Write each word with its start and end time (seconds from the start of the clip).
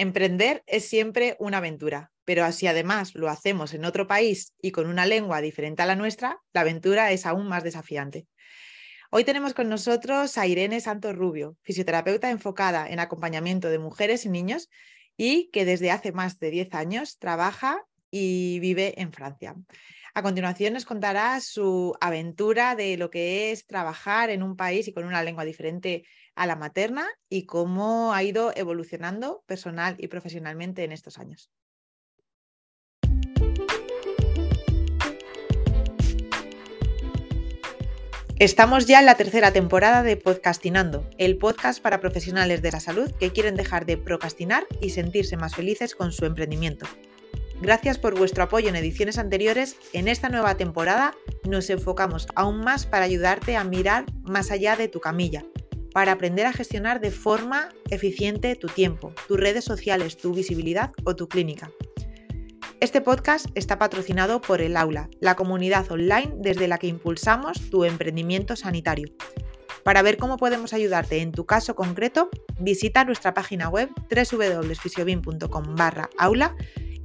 Emprender 0.00 0.64
es 0.66 0.88
siempre 0.88 1.36
una 1.40 1.58
aventura, 1.58 2.10
pero 2.24 2.50
si 2.52 2.66
además 2.66 3.14
lo 3.14 3.28
hacemos 3.28 3.74
en 3.74 3.84
otro 3.84 4.06
país 4.06 4.54
y 4.62 4.70
con 4.70 4.86
una 4.86 5.04
lengua 5.04 5.42
diferente 5.42 5.82
a 5.82 5.84
la 5.84 5.94
nuestra, 5.94 6.40
la 6.54 6.62
aventura 6.62 7.12
es 7.12 7.26
aún 7.26 7.46
más 7.48 7.64
desafiante. 7.64 8.26
Hoy 9.10 9.24
tenemos 9.24 9.52
con 9.52 9.68
nosotros 9.68 10.38
a 10.38 10.46
Irene 10.46 10.80
Santos 10.80 11.14
Rubio, 11.14 11.58
fisioterapeuta 11.60 12.30
enfocada 12.30 12.88
en 12.88 12.98
acompañamiento 12.98 13.68
de 13.68 13.78
mujeres 13.78 14.24
y 14.24 14.30
niños 14.30 14.70
y 15.18 15.50
que 15.50 15.66
desde 15.66 15.90
hace 15.90 16.12
más 16.12 16.38
de 16.38 16.50
10 16.50 16.72
años 16.72 17.18
trabaja 17.18 17.84
y 18.10 18.58
vive 18.60 19.02
en 19.02 19.12
Francia. 19.12 19.54
A 20.12 20.22
continuación 20.22 20.72
nos 20.72 20.84
contará 20.84 21.40
su 21.40 21.94
aventura 22.00 22.74
de 22.74 22.96
lo 22.96 23.10
que 23.10 23.52
es 23.52 23.66
trabajar 23.66 24.30
en 24.30 24.42
un 24.42 24.56
país 24.56 24.88
y 24.88 24.92
con 24.92 25.04
una 25.04 25.22
lengua 25.22 25.44
diferente 25.44 26.04
a 26.34 26.46
la 26.46 26.56
materna 26.56 27.08
y 27.28 27.46
cómo 27.46 28.12
ha 28.12 28.22
ido 28.22 28.52
evolucionando 28.56 29.44
personal 29.46 29.94
y 29.98 30.08
profesionalmente 30.08 30.82
en 30.84 30.92
estos 30.92 31.18
años. 31.18 31.50
Estamos 38.40 38.86
ya 38.86 39.00
en 39.00 39.06
la 39.06 39.16
tercera 39.16 39.52
temporada 39.52 40.02
de 40.02 40.16
Podcastinando, 40.16 41.06
el 41.18 41.36
podcast 41.36 41.82
para 41.82 42.00
profesionales 42.00 42.62
de 42.62 42.72
la 42.72 42.80
salud 42.80 43.12
que 43.20 43.32
quieren 43.32 43.54
dejar 43.54 43.84
de 43.84 43.98
procrastinar 43.98 44.66
y 44.80 44.90
sentirse 44.90 45.36
más 45.36 45.54
felices 45.54 45.94
con 45.94 46.10
su 46.10 46.24
emprendimiento. 46.24 46.86
Gracias 47.60 47.98
por 47.98 48.18
vuestro 48.18 48.42
apoyo 48.42 48.70
en 48.70 48.76
ediciones 48.76 49.18
anteriores. 49.18 49.76
En 49.92 50.08
esta 50.08 50.30
nueva 50.30 50.56
temporada 50.56 51.14
nos 51.46 51.68
enfocamos 51.68 52.26
aún 52.34 52.60
más 52.60 52.86
para 52.86 53.04
ayudarte 53.04 53.54
a 53.56 53.64
mirar 53.64 54.06
más 54.22 54.50
allá 54.50 54.76
de 54.76 54.88
tu 54.88 55.00
camilla, 55.00 55.44
para 55.92 56.12
aprender 56.12 56.46
a 56.46 56.54
gestionar 56.54 57.00
de 57.00 57.10
forma 57.10 57.68
eficiente 57.90 58.56
tu 58.56 58.68
tiempo, 58.68 59.12
tus 59.28 59.38
redes 59.38 59.64
sociales, 59.64 60.16
tu 60.16 60.32
visibilidad 60.32 60.92
o 61.04 61.14
tu 61.14 61.28
clínica. 61.28 61.70
Este 62.80 63.02
podcast 63.02 63.46
está 63.54 63.78
patrocinado 63.78 64.40
por 64.40 64.62
el 64.62 64.74
Aula, 64.74 65.10
la 65.20 65.36
comunidad 65.36 65.92
online 65.92 66.32
desde 66.38 66.66
la 66.66 66.78
que 66.78 66.86
impulsamos 66.86 67.68
tu 67.68 67.84
emprendimiento 67.84 68.56
sanitario. 68.56 69.08
Para 69.84 70.00
ver 70.00 70.16
cómo 70.16 70.38
podemos 70.38 70.72
ayudarte 70.72 71.20
en 71.20 71.32
tu 71.32 71.44
caso 71.44 71.74
concreto, 71.74 72.30
visita 72.58 73.04
nuestra 73.04 73.34
página 73.34 73.68
web 73.68 73.90
www.fisiobin.com 74.08 75.76
aula 76.18 76.56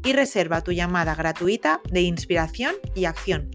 y 0.05 0.13
reserva 0.13 0.61
tu 0.61 0.71
llamada 0.71 1.15
gratuita 1.15 1.81
de 1.91 2.01
inspiración 2.01 2.75
y 2.93 3.05
acción. 3.05 3.49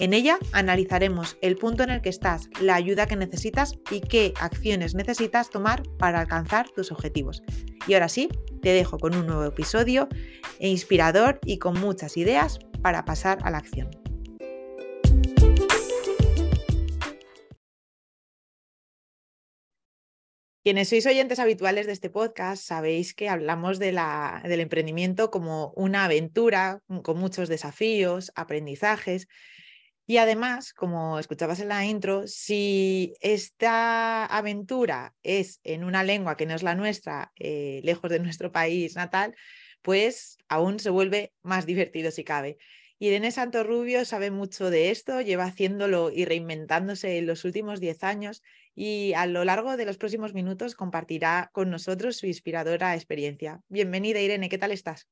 En 0.00 0.14
ella 0.14 0.38
analizaremos 0.52 1.36
el 1.42 1.56
punto 1.56 1.82
en 1.82 1.90
el 1.90 2.00
que 2.00 2.08
estás, 2.08 2.48
la 2.60 2.76
ayuda 2.76 3.06
que 3.06 3.16
necesitas 3.16 3.74
y 3.90 4.00
qué 4.00 4.32
acciones 4.40 4.94
necesitas 4.94 5.50
tomar 5.50 5.82
para 5.98 6.20
alcanzar 6.20 6.68
tus 6.70 6.92
objetivos. 6.92 7.42
Y 7.88 7.94
ahora 7.94 8.08
sí, 8.08 8.28
te 8.62 8.70
dejo 8.70 8.98
con 8.98 9.16
un 9.16 9.26
nuevo 9.26 9.44
episodio 9.44 10.08
inspirador 10.60 11.40
y 11.44 11.58
con 11.58 11.78
muchas 11.80 12.16
ideas 12.16 12.60
para 12.80 13.04
pasar 13.04 13.38
a 13.42 13.50
la 13.50 13.58
acción. 13.58 13.90
Quienes 20.68 20.90
sois 20.90 21.06
oyentes 21.06 21.38
habituales 21.38 21.86
de 21.86 21.94
este 21.94 22.10
podcast 22.10 22.62
sabéis 22.62 23.14
que 23.14 23.30
hablamos 23.30 23.78
de 23.78 23.90
la, 23.90 24.42
del 24.44 24.60
emprendimiento 24.60 25.30
como 25.30 25.72
una 25.76 26.04
aventura 26.04 26.82
con 27.02 27.18
muchos 27.18 27.48
desafíos, 27.48 28.30
aprendizajes 28.34 29.28
y 30.06 30.18
además, 30.18 30.74
como 30.74 31.18
escuchabas 31.18 31.60
en 31.60 31.68
la 31.68 31.86
intro, 31.86 32.26
si 32.26 33.14
esta 33.22 34.26
aventura 34.26 35.14
es 35.22 35.58
en 35.64 35.84
una 35.84 36.04
lengua 36.04 36.36
que 36.36 36.44
no 36.44 36.54
es 36.54 36.62
la 36.62 36.74
nuestra, 36.74 37.32
eh, 37.38 37.80
lejos 37.82 38.10
de 38.10 38.18
nuestro 38.18 38.52
país 38.52 38.94
natal, 38.94 39.34
pues 39.80 40.36
aún 40.50 40.80
se 40.80 40.90
vuelve 40.90 41.32
más 41.40 41.64
divertido 41.64 42.10
si 42.10 42.24
cabe. 42.24 42.58
Irene 42.98 43.30
Santo 43.30 43.62
Rubio 43.62 44.04
sabe 44.04 44.30
mucho 44.30 44.68
de 44.68 44.90
esto, 44.90 45.20
lleva 45.22 45.44
haciéndolo 45.44 46.10
y 46.10 46.26
reinventándose 46.26 47.16
en 47.16 47.26
los 47.26 47.44
últimos 47.46 47.80
10 47.80 48.02
años 48.02 48.42
y 48.78 49.12
a 49.14 49.26
lo 49.26 49.44
largo 49.44 49.76
de 49.76 49.84
los 49.84 49.98
próximos 49.98 50.34
minutos 50.34 50.76
compartirá 50.76 51.50
con 51.52 51.68
nosotros 51.68 52.16
su 52.16 52.26
inspiradora 52.26 52.94
experiencia. 52.94 53.60
Bienvenida 53.68 54.20
Irene, 54.20 54.48
¿qué 54.48 54.56
tal 54.56 54.70
estás? 54.70 55.08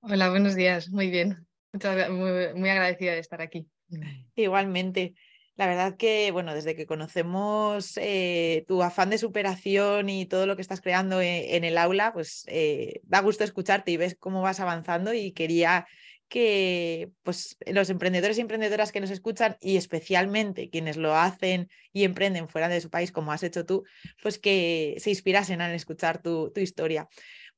Hola, 0.00 0.30
buenos 0.30 0.54
días, 0.54 0.88
muy 0.88 1.10
bien. 1.10 1.46
muy 1.74 2.70
agradecida 2.70 3.12
de 3.12 3.18
estar 3.18 3.42
aquí. 3.42 3.68
Igualmente. 4.34 5.12
La 5.56 5.66
verdad 5.66 5.98
que, 5.98 6.30
bueno, 6.30 6.54
desde 6.54 6.74
que 6.74 6.86
conocemos 6.86 7.98
eh, 7.98 8.64
tu 8.66 8.82
afán 8.82 9.10
de 9.10 9.18
superación 9.18 10.08
y 10.08 10.24
todo 10.24 10.46
lo 10.46 10.56
que 10.56 10.62
estás 10.62 10.80
creando 10.80 11.20
e, 11.20 11.54
en, 11.56 11.64
el 11.64 11.76
aula, 11.76 12.14
pues 12.14 12.44
eh, 12.46 13.00
da 13.04 13.20
gusto 13.20 13.44
escucharte 13.44 13.90
y 13.90 13.98
ves 13.98 14.16
cómo 14.18 14.40
vas 14.40 14.60
avanzando 14.60 15.12
y 15.12 15.32
quería 15.32 15.86
que 16.28 17.10
pues, 17.22 17.56
los 17.66 17.90
emprendedores 17.90 18.38
y 18.38 18.40
emprendedoras 18.40 18.92
que 18.92 19.00
nos 19.00 19.10
escuchan 19.10 19.56
y 19.60 19.76
especialmente 19.76 20.70
quienes 20.70 20.96
lo 20.96 21.14
hacen 21.14 21.68
y 21.92 22.04
emprenden 22.04 22.48
fuera 22.48 22.68
de 22.68 22.80
su 22.80 22.90
país, 22.90 23.12
como 23.12 23.32
has 23.32 23.42
hecho 23.42 23.64
tú, 23.64 23.84
pues 24.22 24.38
que 24.38 24.96
se 24.98 25.10
inspirasen 25.10 25.60
al 25.60 25.74
escuchar 25.74 26.22
tu, 26.22 26.50
tu 26.50 26.60
historia. 26.60 27.08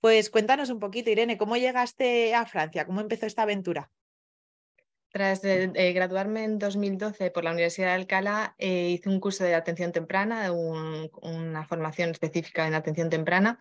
Pues 0.01 0.31
cuéntanos 0.31 0.71
un 0.71 0.79
poquito, 0.79 1.11
Irene, 1.11 1.39
¿cómo 1.39 1.57
llegaste 1.57 2.35
a 2.35 2.47
Francia? 2.47 2.87
¿Cómo 2.87 3.01
empezó 3.01 3.27
esta 3.27 3.43
aventura? 3.43 3.91
Tras 5.11 5.41
graduarme 5.43 6.45
en 6.45 6.59
2012 6.59 7.31
por 7.31 7.43
la 7.43 7.53
Universidad 7.53 7.89
de 7.89 7.95
Alcalá, 7.95 8.55
eh, 8.59 8.91
hice 8.91 9.09
un 9.09 9.21
curso 9.21 9.43
de 9.43 9.55
atención 9.55 9.91
temprana, 9.91 10.53
una 10.53 11.65
formación 11.67 12.11
específica 12.11 12.67
en 12.69 12.75
atención 12.75 13.09
temprana 13.09 13.59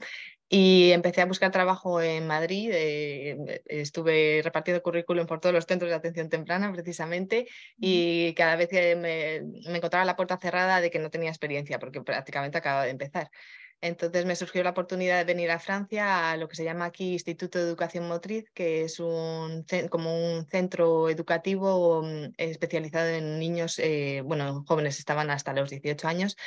y 0.49 0.91
empecé 0.91 1.21
a 1.21 1.25
buscar 1.25 1.51
trabajo 1.51 2.01
en 2.01 2.27
Madrid. 2.27 2.71
Eh, 2.73 3.61
estuve 3.65 4.41
repartiendo 4.43 4.81
currículum 4.81 5.25
por 5.25 5.39
todos 5.39 5.53
los 5.53 5.65
centros 5.65 5.89
de 5.89 5.95
atención 5.95 6.29
temprana 6.29 6.71
precisamente 6.71 7.47
y 7.77 8.33
cada 8.35 8.55
vez 8.55 8.69
que 8.69 8.95
me, 8.95 9.41
me 9.69 9.77
encontraba 9.77 10.05
la 10.05 10.15
puerta 10.15 10.37
cerrada 10.37 10.81
de 10.81 10.89
que 10.89 10.99
no 10.99 11.09
tenía 11.09 11.29
experiencia 11.29 11.79
porque 11.79 12.01
prácticamente 12.01 12.57
acababa 12.57 12.85
de 12.85 12.91
empezar. 12.91 13.29
Entonces 13.81 14.25
me 14.25 14.35
surgió 14.35 14.63
la 14.63 14.71
oportunidad 14.71 15.19
de 15.19 15.23
venir 15.25 15.51
a 15.51 15.59
Francia 15.59 16.31
a 16.31 16.37
lo 16.37 16.47
que 16.47 16.55
se 16.55 16.63
llama 16.63 16.85
aquí 16.85 17.13
Instituto 17.13 17.59
de 17.59 17.65
Educación 17.65 18.07
Motriz, 18.07 18.49
que 18.53 18.83
es 18.83 18.99
un, 18.99 19.65
como 19.89 20.35
un 20.35 20.47
centro 20.47 21.09
educativo 21.09 22.01
mm, 22.03 22.33
especializado 22.37 23.09
en 23.09 23.37
niños, 23.37 23.77
eh, 23.77 24.23
bueno, 24.25 24.63
jóvenes 24.67 24.97
estaban 24.97 25.29
hasta 25.29 25.53
los 25.53 25.69
18 25.69 26.07
años, 26.07 26.37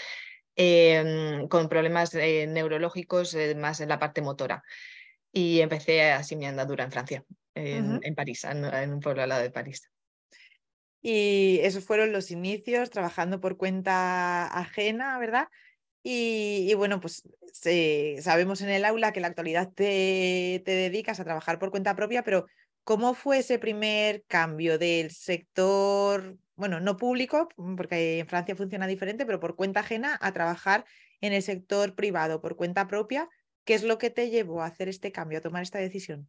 em, 0.63 1.49
con 1.49 1.71
problemas 1.71 2.15
eh, 2.15 2.47
neurológicos 2.47 3.35
eh, 3.35 3.55
más 3.55 3.81
en 3.81 3.89
la 3.89 3.99
parte 3.99 4.21
motora. 4.21 4.63
Y 5.33 5.61
empecé 5.61 6.13
así 6.13 6.37
mi 6.37 6.45
andadura 6.45 6.85
en 6.85 6.93
Francia, 6.93 7.25
en, 7.55 8.15
París, 8.15 8.45
en, 8.45 8.93
un 8.93 9.01
pueblo 9.01 9.23
al 9.23 9.31
lado 9.31 9.43
de 9.43 9.51
París. 9.51 9.91
Y 11.01 11.61
esos 11.63 11.85
fueron 11.85 12.13
los 12.13 12.31
inicios, 12.31 12.91
trabajando 12.91 13.41
por 13.41 13.57
cuenta 13.57 14.49
ajena, 14.49 15.19
¿verdad? 15.19 15.49
Y, 16.03 16.75
bueno, 16.75 17.01
pues 17.01 17.23
sabemos 18.23 18.61
en 18.61 18.69
el 18.69 18.85
aula 18.85 19.13
que 19.13 19.21
en 19.21 19.23
la 19.23 19.29
actualidad 19.29 19.71
te, 19.73 20.63
dedicas 20.67 21.21
a 21.21 21.25
trabajar 21.25 21.59
por 21.59 21.71
cuenta 21.71 21.97
propia, 21.97 22.23
pero 22.23 22.47
¿cómo 22.85 23.15
fue 23.15 23.39
ese 23.39 23.59
primer 23.59 24.25
cambio 24.27 24.79
del 24.79 25.11
sector, 25.11 26.37
bueno, 26.61 26.79
no 26.81 26.97
público, 26.97 27.49
mm, 27.57 27.75
porque 27.77 28.21
en 28.21 28.29
Francia 28.29 28.55
funciona 28.57 28.87
diferente, 28.87 29.27
pero 29.27 29.41
por 29.41 29.57
cuenta 29.57 29.81
ajena 29.81 30.19
a 30.21 30.33
trabajar 30.33 30.85
en 31.21 31.33
el 31.33 31.43
sector 31.43 31.95
privado 31.97 32.41
por 32.41 32.57
cuenta 32.57 32.87
propia? 32.87 33.29
¿Qué 33.65 33.75
es 33.75 33.83
lo 33.83 33.99
que 33.99 34.11
te 34.11 34.31
llevó 34.31 34.63
a 34.63 34.67
hacer 34.67 34.89
este 34.89 35.13
cambio, 35.13 35.39
a 35.39 35.43
tomar 35.43 35.63
esta 35.63 35.79
decisión? 35.79 36.29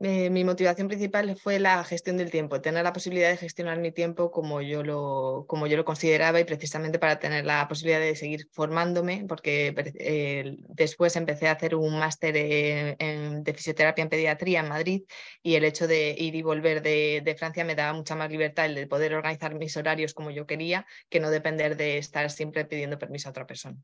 Eh, 0.00 0.28
mi 0.30 0.44
motivación 0.44 0.88
principal 0.88 1.36
fue 1.36 1.58
la 1.58 1.82
gestión 1.82 2.18
del 2.18 2.30
tiempo, 2.30 2.60
tener 2.60 2.84
la 2.84 2.92
posibilidad 2.92 3.30
de 3.30 3.36
gestionar 3.36 3.78
mi 3.78 3.92
tiempo 3.92 4.30
como 4.30 4.60
yo 4.60 4.82
lo, 4.82 5.46
como 5.48 5.66
yo 5.66 5.76
lo 5.76 5.84
consideraba 5.84 6.38
y 6.38 6.44
precisamente 6.44 6.98
para 6.98 7.18
tener 7.18 7.46
la 7.46 7.66
posibilidad 7.66 8.00
de 8.00 8.14
seguir 8.14 8.48
formándome, 8.52 9.24
porque 9.26 9.74
eh, 9.98 10.56
después 10.68 11.16
empecé 11.16 11.48
a 11.48 11.52
hacer 11.52 11.74
un 11.74 11.98
máster 11.98 12.34
de 12.34 13.52
fisioterapia 13.54 14.02
en 14.02 14.08
pediatría 14.10 14.60
en 14.60 14.68
Madrid 14.68 15.02
y 15.42 15.54
el 15.54 15.64
hecho 15.64 15.86
de 15.86 16.14
ir 16.18 16.34
y 16.34 16.42
volver 16.42 16.82
de, 16.82 17.34
Francia 17.38 17.64
me 17.64 17.74
daba 17.74 17.92
mucha 17.92 18.14
más 18.14 18.30
libertad 18.30 18.66
el 18.66 18.74
de 18.74 18.86
poder 18.86 19.14
organizar 19.14 19.54
mis 19.54 19.76
horarios 19.76 20.14
como 20.14 20.30
yo 20.30 20.46
quería 20.46 20.86
que 21.08 21.20
no 21.20 21.30
depender 21.30 21.76
de 21.76 21.98
estar 21.98 22.30
siempre 22.30 22.64
pidiendo 22.64 22.98
permiso 22.98 23.28
a 23.28 23.30
otra 23.30 23.46
persona. 23.46 23.76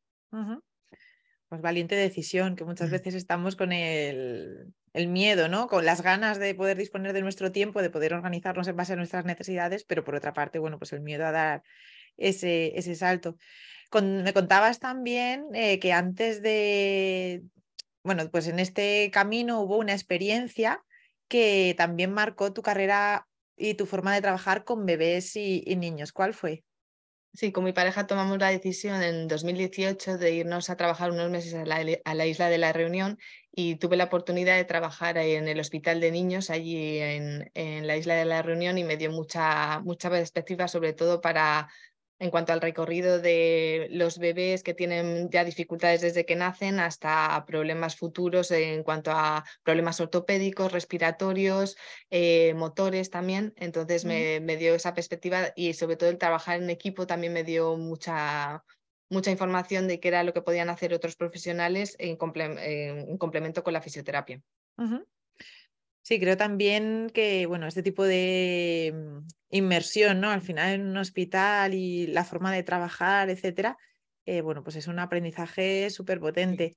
Pues 1.48 1.60
valiente 1.60 1.94
decisión, 1.94 2.56
que 2.56 2.64
muchas 2.64 2.90
veces 2.90 3.14
estamos 3.14 3.56
con 3.56 3.72
el, 3.72 4.72
el 4.92 5.08
miedo, 5.08 5.48
¿no? 5.48 5.68
Con 5.68 5.84
las 5.84 6.02
ganas 6.02 6.38
de 6.38 6.54
poder 6.54 6.76
disponer 6.76 7.12
de 7.12 7.22
nuestro 7.22 7.52
tiempo, 7.52 7.82
de 7.82 7.90
poder 7.90 8.14
organizarnos 8.14 8.68
en 8.68 8.76
base 8.76 8.92
a 8.92 8.96
nuestras 8.96 9.24
necesidades, 9.24 9.84
pero 9.84 10.04
por 10.04 10.14
otra 10.14 10.32
parte, 10.32 10.58
bueno, 10.58 10.78
pues 10.78 10.92
el 10.92 11.00
miedo 11.00 11.26
a 11.26 11.32
dar 11.32 11.62
ese, 12.16 12.78
ese 12.78 12.94
salto. 12.94 13.36
me 13.92 14.32
contabas 14.32 14.78
también 14.78 15.46
eh, 15.54 15.78
que 15.78 15.92
antes 15.92 16.42
de, 16.42 17.42
bueno, 18.02 18.30
pues 18.30 18.48
en 18.48 18.58
este 18.58 19.10
camino 19.12 19.60
hubo 19.60 19.78
una 19.78 19.92
experiencia 19.92 20.82
que 21.28 21.74
también 21.78 22.12
marcó 22.12 22.52
tu 22.52 22.62
carrera 22.62 23.26
y 23.56 23.74
tu 23.74 23.86
forma 23.86 24.14
de 24.14 24.20
trabajar 24.20 24.64
con 24.64 24.84
bebés 24.86 25.36
y, 25.36 25.64
niños. 25.76 26.12
¿Cuál 26.12 26.34
fue? 26.34 26.64
Sí, 27.32 27.52
con 27.52 27.64
mi 27.64 27.72
pareja 27.72 28.06
tomamos 28.06 28.38
la 28.38 28.50
decisión 28.50 29.02
en 29.02 29.28
2018 29.28 30.18
de 30.18 30.34
irnos 30.34 30.68
a 30.68 30.76
trabajar 30.76 31.10
unos 31.10 31.30
meses 31.30 31.54
a 31.54 31.64
la, 31.64 32.26
isla 32.26 32.50
de 32.50 32.58
la 32.58 32.72
Reunión 32.72 33.18
y 33.54 33.76
tuve 33.76 33.96
la 33.96 34.04
oportunidad 34.04 34.56
de 34.56 34.64
trabajar 34.64 35.18
en 35.18 35.46
el 35.46 35.60
hospital 35.60 36.00
de 36.00 36.10
niños 36.10 36.50
allí 36.50 36.98
en, 36.98 37.50
en 37.54 37.86
la 37.86 37.96
isla 37.96 38.14
de 38.14 38.24
la 38.24 38.42
Reunión 38.42 38.78
y 38.78 38.84
me 38.84 38.96
dio 38.96 39.10
mucha, 39.12 39.80
mucha 39.80 40.10
perspectiva, 40.10 40.68
sobre 40.68 40.94
todo 40.94 41.20
para 41.20 41.68
en 42.22 42.30
cuanto 42.30 42.52
al 42.52 42.60
recorrido 42.60 43.18
de 43.20 43.88
los 43.90 44.18
bebés 44.18 44.62
que 44.62 44.74
tienen 44.74 45.28
ya 45.28 45.44
dificultades 45.44 46.02
desde 46.02 46.24
que 46.24 46.36
nacen 46.36 46.78
hasta 46.78 47.44
problemas 47.46 47.96
futuros 47.96 48.52
en 48.52 48.84
cuanto 48.84 49.10
a 49.10 49.44
problemas 49.64 50.00
ortopédicos, 50.00 50.70
respiratorios, 50.70 51.76
eh, 52.10 52.54
motores 52.54 53.10
también. 53.10 53.54
Entonces 53.56 54.04
me, 54.04 54.38
dio 54.56 54.76
esa 54.76 54.94
perspectiva 54.94 55.52
y 55.56 55.74
sobre 55.74 55.96
todo 55.96 56.10
el 56.10 56.18
trabajar 56.18 56.62
en 56.62 56.70
equipo 56.70 57.08
también 57.08 57.32
me 57.32 57.42
dio 57.42 57.76
mucha, 57.76 58.62
mucha 59.12 59.30
información 59.30 59.86
de 59.86 60.00
qué 60.00 60.08
era 60.08 60.24
lo 60.24 60.32
que 60.32 60.42
podían 60.42 60.70
hacer 60.70 60.94
otros 60.94 61.16
profesionales 61.16 61.94
en, 61.98 62.16
complemento 62.16 63.62
con 63.62 63.72
la 63.72 63.82
fisioterapia. 63.82 64.40
Sí, 66.00 66.18
creo 66.18 66.36
también 66.36 67.10
que, 67.14 67.46
bueno, 67.46 67.68
este 67.68 67.82
tipo 67.82 68.04
de 68.04 68.92
mm, 68.92 69.18
inmersión, 69.50 70.20
¿no? 70.20 70.30
Al 70.30 70.42
final 70.42 70.74
en 70.74 70.86
un 70.86 70.96
hospital 70.96 71.74
y 71.74 72.08
la 72.08 72.24
forma 72.24 72.52
de 72.52 72.64
trabajar, 72.64 73.30
etcétera, 73.30 73.76
eh, 74.26 74.40
bueno, 74.40 74.64
pues 74.64 74.76
es 74.76 74.88
un 74.88 74.98
aprendizaje 74.98 75.90
súper 75.90 76.18
potente. 76.18 76.76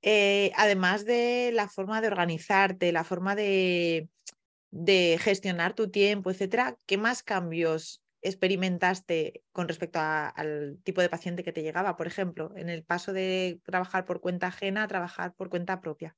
Eh, 0.00 0.52
además 0.56 1.04
de 1.04 1.50
la 1.52 1.68
forma 1.68 2.00
de 2.00 2.06
organizarte, 2.06 2.92
la 2.92 3.04
forma 3.04 3.34
de, 3.34 4.08
de 4.70 5.18
gestionar 5.20 5.74
tu 5.74 5.90
tiempo, 5.90 6.30
etcétera, 6.30 6.76
¿qué 6.86 6.98
más 6.98 7.22
cambios 7.22 8.03
experimentaste 8.24 9.44
con 9.52 9.68
respecto 9.68 10.00
al 10.00 10.80
tipo 10.82 11.00
de 11.00 11.08
paciente 11.10 11.44
que 11.44 11.52
te 11.52 11.62
llegaba, 11.62 11.96
por 11.96 12.06
ejemplo, 12.08 12.52
en 12.56 12.68
el 12.68 12.84
paso 12.84 13.12
de 13.12 13.60
trabajar 13.64 14.04
por 14.04 14.20
cuenta 14.20 14.48
ajena 14.48 14.82
a 14.82 14.88
trabajar 14.88 15.34
por 15.34 15.50
cuenta 15.50 15.80
propia? 15.80 16.16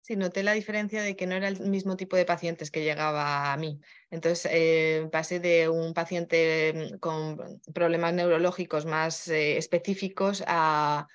Sí, 0.00 0.16
noté 0.16 0.42
la 0.42 0.52
diferencia 0.54 1.02
de 1.02 1.16
que 1.16 1.26
no 1.26 1.34
era 1.34 1.48
el 1.48 1.60
mismo 1.68 1.96
tipo 1.96 2.16
de 2.16 2.24
pacientes 2.24 2.70
que 2.70 2.82
llegaba 2.82 3.52
a 3.52 3.56
mí. 3.58 3.78
Entonces, 4.10 4.50
eh, 4.50 5.06
pasé 5.12 5.38
de 5.38 5.68
un 5.68 5.92
paciente 5.92 6.94
mm, 6.94 6.98
con 6.98 7.60
problemas 7.74 8.14
neurológicos 8.14 8.86
más 8.86 9.28
eh, 9.28 9.58
específicos 9.58 10.42
a 10.46 11.06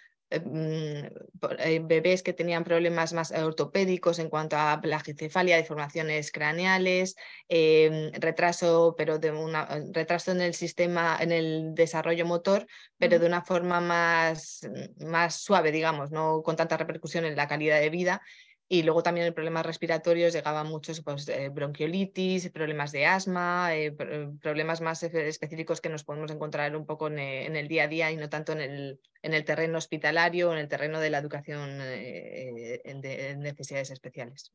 bebés 0.41 2.23
que 2.23 2.33
tenían 2.33 2.63
problemas 2.63 3.13
más 3.13 3.31
ortopédicos 3.31 4.19
en 4.19 4.29
cuanto 4.29 4.57
a 4.57 4.79
plagicefalia, 4.81 5.57
deformaciones 5.57 6.31
craneales, 6.31 7.15
retraso, 7.49 8.95
pero 8.97 9.19
de 9.19 9.31
una, 9.31 9.67
retraso 9.91 10.31
en 10.31 10.41
el 10.41 10.53
sistema, 10.53 11.17
en 11.19 11.31
el 11.31 11.75
desarrollo 11.75 12.25
motor, 12.25 12.67
pero 12.97 13.19
de 13.19 13.27
una 13.27 13.43
forma 13.43 13.79
más, 13.81 14.67
más 14.97 15.35
suave, 15.35 15.71
digamos, 15.71 16.11
no 16.11 16.41
con 16.43 16.55
tanta 16.55 16.77
repercusión 16.77 17.25
en 17.25 17.35
la 17.35 17.47
calidad 17.47 17.79
de 17.79 17.89
vida. 17.89 18.21
Y 18.69 18.83
luego 18.83 19.03
también 19.03 19.27
en 19.27 19.33
problemas 19.33 19.65
respiratorios 19.65 20.33
llegaban 20.33 20.67
muchos 20.67 21.01
pues, 21.01 21.27
eh, 21.27 21.49
bronquiolitis, 21.49 22.49
problemas 22.49 22.91
de 22.91 23.05
asma, 23.05 23.75
eh, 23.75 23.95
eh, 23.99 24.29
problemas 24.41 24.81
más 24.81 25.03
específicos 25.03 25.81
que 25.81 25.89
nos 25.89 26.03
podemos 26.03 26.31
encontrar 26.31 26.75
un 26.75 26.85
poco 26.85 27.07
en, 27.07 27.19
el 27.19 27.67
día 27.67 27.83
a 27.83 27.87
día 27.87 28.11
y 28.11 28.15
no 28.15 28.29
tanto 28.29 28.53
en 28.53 28.61
el, 28.61 28.99
en 29.21 29.33
el 29.33 29.43
terreno 29.43 29.77
hospitalario 29.77 30.49
o 30.49 30.53
en 30.53 30.59
el 30.59 30.67
terreno 30.69 30.99
de 30.99 31.09
la 31.09 31.17
educación 31.17 31.77
de 31.77 33.35
necesidades 33.37 33.91
especiales. 33.91 34.51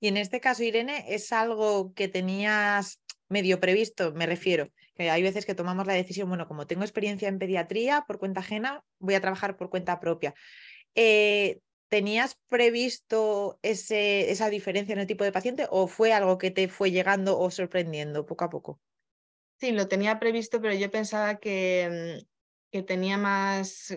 Y 0.00 0.08
en 0.08 0.16
este 0.16 0.40
caso, 0.40 0.62
Irene, 0.62 1.04
¿es 1.08 1.32
algo 1.32 1.92
que 1.92 2.08
tenías 2.08 3.00
medio 3.28 3.58
previsto? 3.58 4.12
Me 4.12 4.26
refiero, 4.26 4.68
que 4.94 5.10
hay 5.10 5.22
veces 5.22 5.44
que 5.44 5.54
tomamos 5.54 5.86
la 5.86 5.94
decisión, 5.94 6.28
bueno, 6.28 6.46
como 6.46 6.66
tengo 6.66 6.82
experiencia 6.82 7.28
en 7.28 7.38
pediatría 7.38 8.04
por 8.06 8.18
cuenta 8.18 8.40
ajena, 8.40 8.82
voy 8.98 9.14
a 9.14 9.20
trabajar 9.20 9.56
por 9.56 9.70
cuenta 9.70 10.00
propia. 10.00 10.34
¿Tenías 11.94 12.36
previsto 12.48 13.60
ese, 13.62 14.32
esa 14.32 14.50
diferencia 14.50 14.94
en 14.94 14.98
el 14.98 15.06
tipo 15.06 15.22
de 15.22 15.30
paciente 15.30 15.68
o 15.70 15.86
fue 15.86 16.12
algo 16.12 16.38
que 16.38 16.50
te 16.50 16.66
fue 16.66 16.90
llegando 16.90 17.38
o 17.38 17.52
sorprendiendo 17.52 18.26
poco 18.26 18.44
a 18.44 18.50
poco? 18.50 18.80
Sí, 19.60 19.70
lo 19.70 19.86
tenía 19.86 20.18
previsto, 20.18 20.60
pero 20.60 20.74
yo 20.74 20.90
pensaba 20.90 21.36
que, 21.36 22.18
mm, 22.18 22.26
que 22.72 22.82
tenía 22.82 23.16
más, 23.16 23.96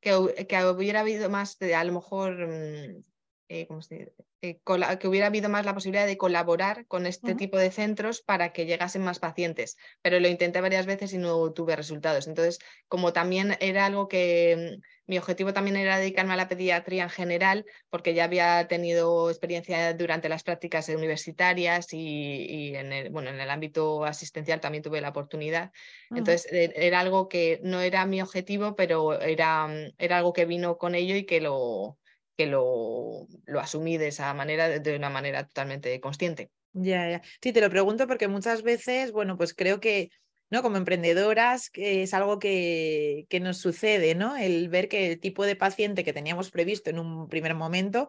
que, 0.00 0.16
hubiera 0.16 1.00
habido 1.00 1.28
más, 1.28 1.58
de, 1.58 1.74
a 1.74 1.84
lo 1.84 1.92
mejor, 1.92 2.48
mm, 2.48 3.02
eh, 3.50 3.66
¿cómo 3.66 3.82
se 3.82 4.14
eh, 4.44 4.60
que 4.98 5.08
hubiera 5.08 5.28
habido 5.28 5.48
más 5.48 5.64
la 5.64 5.72
posibilidad 5.72 6.06
de 6.06 6.18
colaborar 6.18 6.86
con 6.86 7.06
este 7.06 7.34
tipo 7.34 7.56
de 7.56 7.70
centros 7.70 8.20
para 8.20 8.52
que 8.52 8.66
llegasen 8.66 9.02
más 9.02 9.18
pacientes, 9.18 9.78
pero 10.02 10.20
lo 10.20 10.28
intenté 10.28 10.60
varias 10.60 10.84
veces 10.84 11.14
y 11.14 11.18
no 11.18 11.50
tuve 11.52 11.76
resultados. 11.76 12.26
Entonces, 12.26 12.58
como 12.86 13.14
también 13.14 13.56
era 13.60 13.86
algo 13.86 14.06
que 14.06 14.78
mm, 14.78 14.82
mi 15.06 15.16
objetivo 15.16 15.54
también 15.54 15.76
era 15.76 15.98
dedicarme 15.98 16.34
a 16.34 16.36
la 16.36 16.48
pediatría 16.48 17.04
en 17.04 17.10
general, 17.10 17.64
porque 17.88 18.12
ya 18.12 18.24
había 18.24 18.68
tenido 18.68 19.30
experiencia 19.30 19.94
durante 19.94 20.28
las 20.28 20.42
prácticas 20.42 20.90
universitarias 20.90 21.92
y, 21.92 22.74
en, 22.74 22.92
el, 22.92 23.10
bueno, 23.10 23.30
en 23.30 23.40
el 23.40 23.48
ámbito 23.48 24.04
asistencial 24.04 24.60
también 24.60 24.82
tuve 24.82 25.00
la 25.00 25.08
oportunidad. 25.08 25.72
Entonces, 26.10 26.46
e, 26.52 26.70
era 26.76 27.00
algo 27.00 27.28
que 27.28 27.60
no 27.62 27.80
era 27.80 28.04
mi 28.04 28.20
objetivo, 28.20 28.76
pero 28.76 29.18
era, 29.20 29.66
mm, 29.66 29.94
era 29.96 30.18
algo 30.18 30.34
que 30.34 30.44
vino 30.44 30.76
con 30.76 30.94
ello 30.94 31.16
y 31.16 31.24
que 31.24 31.40
lo, 31.40 31.98
que 32.36 32.46
lo, 32.46 33.26
lo 33.44 33.60
asumí 33.60 33.96
de 33.96 34.08
esa 34.08 34.32
manera, 34.34 34.78
de 34.78 34.96
una 34.96 35.10
manera 35.10 35.46
totalmente 35.46 36.00
consciente. 36.00 36.50
Ya, 36.72 37.08
ya. 37.08 37.22
Sí, 37.40 37.52
te 37.52 37.60
lo 37.60 37.70
pregunto 37.70 38.06
porque 38.06 38.28
muchas 38.28 38.62
veces, 38.62 39.12
bueno, 39.12 39.36
pues 39.36 39.54
creo 39.54 39.80
que, 39.80 40.10
¿no? 40.50 40.62
Como 40.62 40.76
emprendedoras, 40.76 41.70
es 41.74 42.14
algo 42.14 42.38
que, 42.38 43.26
que 43.28 43.40
nos 43.40 43.58
sucede, 43.58 44.14
¿no? 44.14 44.36
El 44.36 44.68
ver 44.68 44.88
que 44.88 45.12
el 45.12 45.20
tipo 45.20 45.44
de 45.44 45.56
paciente 45.56 46.02
que 46.02 46.12
teníamos 46.12 46.50
previsto 46.50 46.90
en 46.90 46.98
un 46.98 47.28
primer 47.28 47.54
momento, 47.54 48.08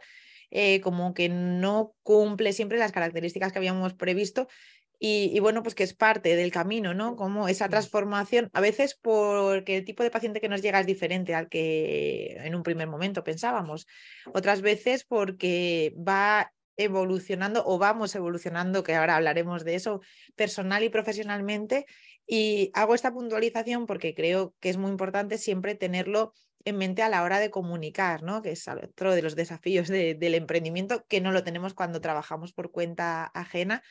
eh, 0.50 0.82
como 0.82 1.14
que 1.14 1.30
no 1.30 1.94
cumple 2.02 2.54
siempre 2.54 2.78
las 2.78 2.92
características 2.92 3.52
que 3.52 3.60
habíamos 3.60 3.94
previsto 3.94 4.48
y, 5.08 5.40
bueno, 5.40 5.62
pues 5.62 5.76
que 5.76 5.84
es 5.84 5.94
parte 5.94 6.36
del 6.36 6.52
camino, 6.52 6.96
¿no? 6.96 7.16
Como 7.16 7.48
esa 7.48 7.70
transformación, 7.70 8.50
a 8.54 8.60
veces 8.60 8.98
porque 9.00 9.78
el 9.78 9.86
tipo 9.86 10.02
de 10.02 10.10
paciente 10.10 10.42
que 10.42 10.50
nos 10.50 10.64
llega 10.64 10.80
es 10.80 10.88
diferente 10.88 11.36
al 11.36 11.48
que 11.48 12.38
en 12.40 12.56
un 12.56 12.64
primer 12.64 12.88
momento 12.88 13.24
pensábamos, 13.24 13.86
otras 14.34 14.62
veces 14.62 15.04
porque 15.04 15.94
va 15.96 16.52
evolucionando 16.76 17.64
o 17.68 17.78
vamos 17.78 18.16
evolucionando, 18.16 18.82
que 18.82 18.96
ahora 18.96 19.18
hablaremos 19.18 19.64
de 19.64 19.76
eso, 19.76 20.02
personal 20.36 20.84
y 20.84 20.90
profesionalmente. 20.90 21.86
Y 22.26 22.72
hago 22.74 22.96
esta 22.96 23.14
puntualización 23.14 23.86
porque 23.86 24.16
creo 24.16 24.56
que 24.60 24.70
es 24.70 24.78
muy 24.78 24.90
importante 24.90 25.38
siempre 25.38 25.76
tenerlo 25.76 26.34
en 26.64 26.78
mente 26.78 27.04
a 27.04 27.10
la 27.10 27.22
hora 27.22 27.38
de 27.38 27.52
comunicar, 27.52 28.24
¿no? 28.24 28.42
que 28.42 28.50
es 28.54 28.68
otro 28.68 29.14
de 29.14 29.22
los 29.22 29.36
desafíos 29.36 29.88
del 29.88 30.34
emprendimiento, 30.34 31.06
que 31.08 31.22
no 31.22 31.32
lo 31.32 31.44
tenemos 31.44 31.76
cuando 31.76 32.02
trabajamos 32.02 32.54
por 32.54 32.72
cuenta 32.72 33.26
ajena 33.26 33.84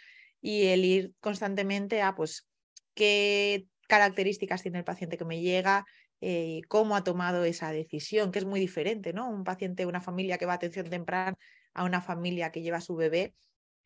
y 0.45 0.67
el 0.67 0.85
ir 0.85 1.15
constantemente 1.21 2.03
a, 2.03 2.15
pues, 2.15 2.47
qué 2.93 3.67
características 3.89 4.61
tiene 4.61 4.77
el 4.77 4.85
paciente 4.85 5.17
que 5.17 5.25
me 5.25 5.41
llega, 5.41 5.87
eh, 6.21 6.61
cómo 6.69 6.97
ha 6.97 7.03
tomado 7.03 7.45
esa 7.45 7.73
decisión, 7.73 8.31
que 8.31 8.41
es 8.41 8.45
muy 8.45 8.61
diferente, 8.61 9.15
¿no? 9.15 9.31
Un 9.31 9.43
paciente, 9.43 9.87
una 9.87 10.03
familia 10.03 10.37
que 10.37 10.45
va 10.45 10.53
a 10.53 10.57
atención 10.57 10.91
temprana 10.91 11.35
a 11.73 11.85
una 11.85 12.03
familia 12.03 12.53
que 12.53 12.61
lleva 12.61 12.77
a 12.77 12.83
su 12.83 12.95
bebé 12.95 13.33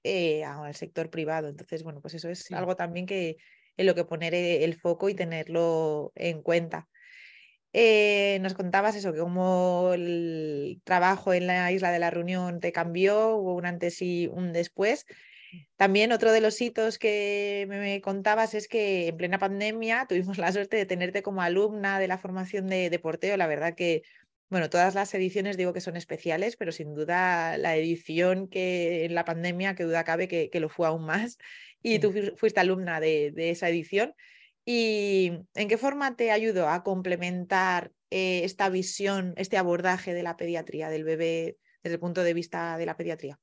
eh, 0.02 0.42
al 0.42 0.74
sector 0.74 1.10
privado. 1.10 1.46
Entonces, 1.46 1.84
bueno, 1.84 2.00
pues 2.00 2.14
eso 2.14 2.28
es 2.28 2.50
algo 2.50 2.74
también 2.74 3.06
que 3.06 3.36
en 3.76 3.86
lo 3.86 3.94
que 3.94 4.04
poner 4.04 4.34
eh, 4.34 4.64
el 4.64 4.74
foco 4.74 5.08
y 5.08 5.14
tenerlo 5.14 6.10
en 6.16 6.42
cuenta. 6.42 6.88
nos 7.72 8.54
contabas 8.54 8.96
eso, 8.96 9.12
que 9.12 9.20
como 9.20 9.92
el 9.94 10.80
trabajo 10.82 11.34
en 11.34 11.46
la 11.46 11.70
isla 11.70 11.92
de 11.92 12.00
la 12.00 12.10
reunión 12.10 12.58
te 12.58 12.72
cambió, 12.72 13.36
hubo 13.36 13.54
un 13.54 13.64
antes 13.64 14.02
y 14.02 14.26
un 14.26 14.52
después. 14.52 15.06
También 15.76 16.12
otro 16.12 16.32
de 16.32 16.40
los 16.40 16.60
hitos 16.60 16.98
que 16.98 17.66
me 17.68 18.00
contabas 18.00 18.54
es 18.54 18.68
que 18.68 19.08
en 19.08 19.16
plena 19.16 19.38
pandemia 19.38 20.06
tuvimos 20.08 20.38
la 20.38 20.52
suerte 20.52 20.76
de 20.76 20.86
tenerte 20.86 21.22
como 21.22 21.42
alumna 21.42 21.98
de 21.98 22.08
la 22.08 22.18
formación 22.18 22.66
de, 22.66 22.90
deporteo. 22.90 23.36
La 23.36 23.46
verdad 23.46 23.74
que, 23.74 24.02
bueno, 24.50 24.70
todas 24.70 24.94
las 24.94 25.12
ediciones 25.14 25.56
digo 25.56 25.72
que 25.72 25.80
son 25.80 25.96
especiales, 25.96 26.56
pero 26.56 26.72
sin 26.72 26.94
duda 26.94 27.56
la 27.58 27.76
edición 27.76 28.48
que 28.48 29.04
en 29.04 29.14
la 29.14 29.24
pandemia, 29.24 29.74
que 29.74 29.84
duda 29.84 30.04
cabe 30.04 30.28
que, 30.28 30.50
lo 30.60 30.68
fue 30.68 30.86
aún 30.86 31.04
más. 31.04 31.38
Y 31.82 31.98
tú 32.00 32.12
fuiste 32.36 32.60
alumna 32.60 33.00
de, 33.00 33.32
esa 33.36 33.68
edición. 33.68 34.14
¿Y 34.64 35.32
en 35.54 35.68
qué 35.68 35.78
forma 35.78 36.16
te 36.16 36.30
ayudó 36.30 36.68
a 36.68 36.82
complementar 36.82 37.92
eh, 38.10 38.42
esta 38.44 38.68
visión, 38.68 39.32
este 39.36 39.56
abordaje 39.56 40.12
de 40.12 40.22
la 40.22 40.36
pediatría, 40.36 40.90
del 40.90 41.04
bebé 41.04 41.56
desde 41.82 41.94
el 41.94 42.00
punto 42.00 42.22
de 42.22 42.34
vista 42.34 42.76
de 42.76 42.84
la 42.84 42.96
pediatría? 42.96 43.38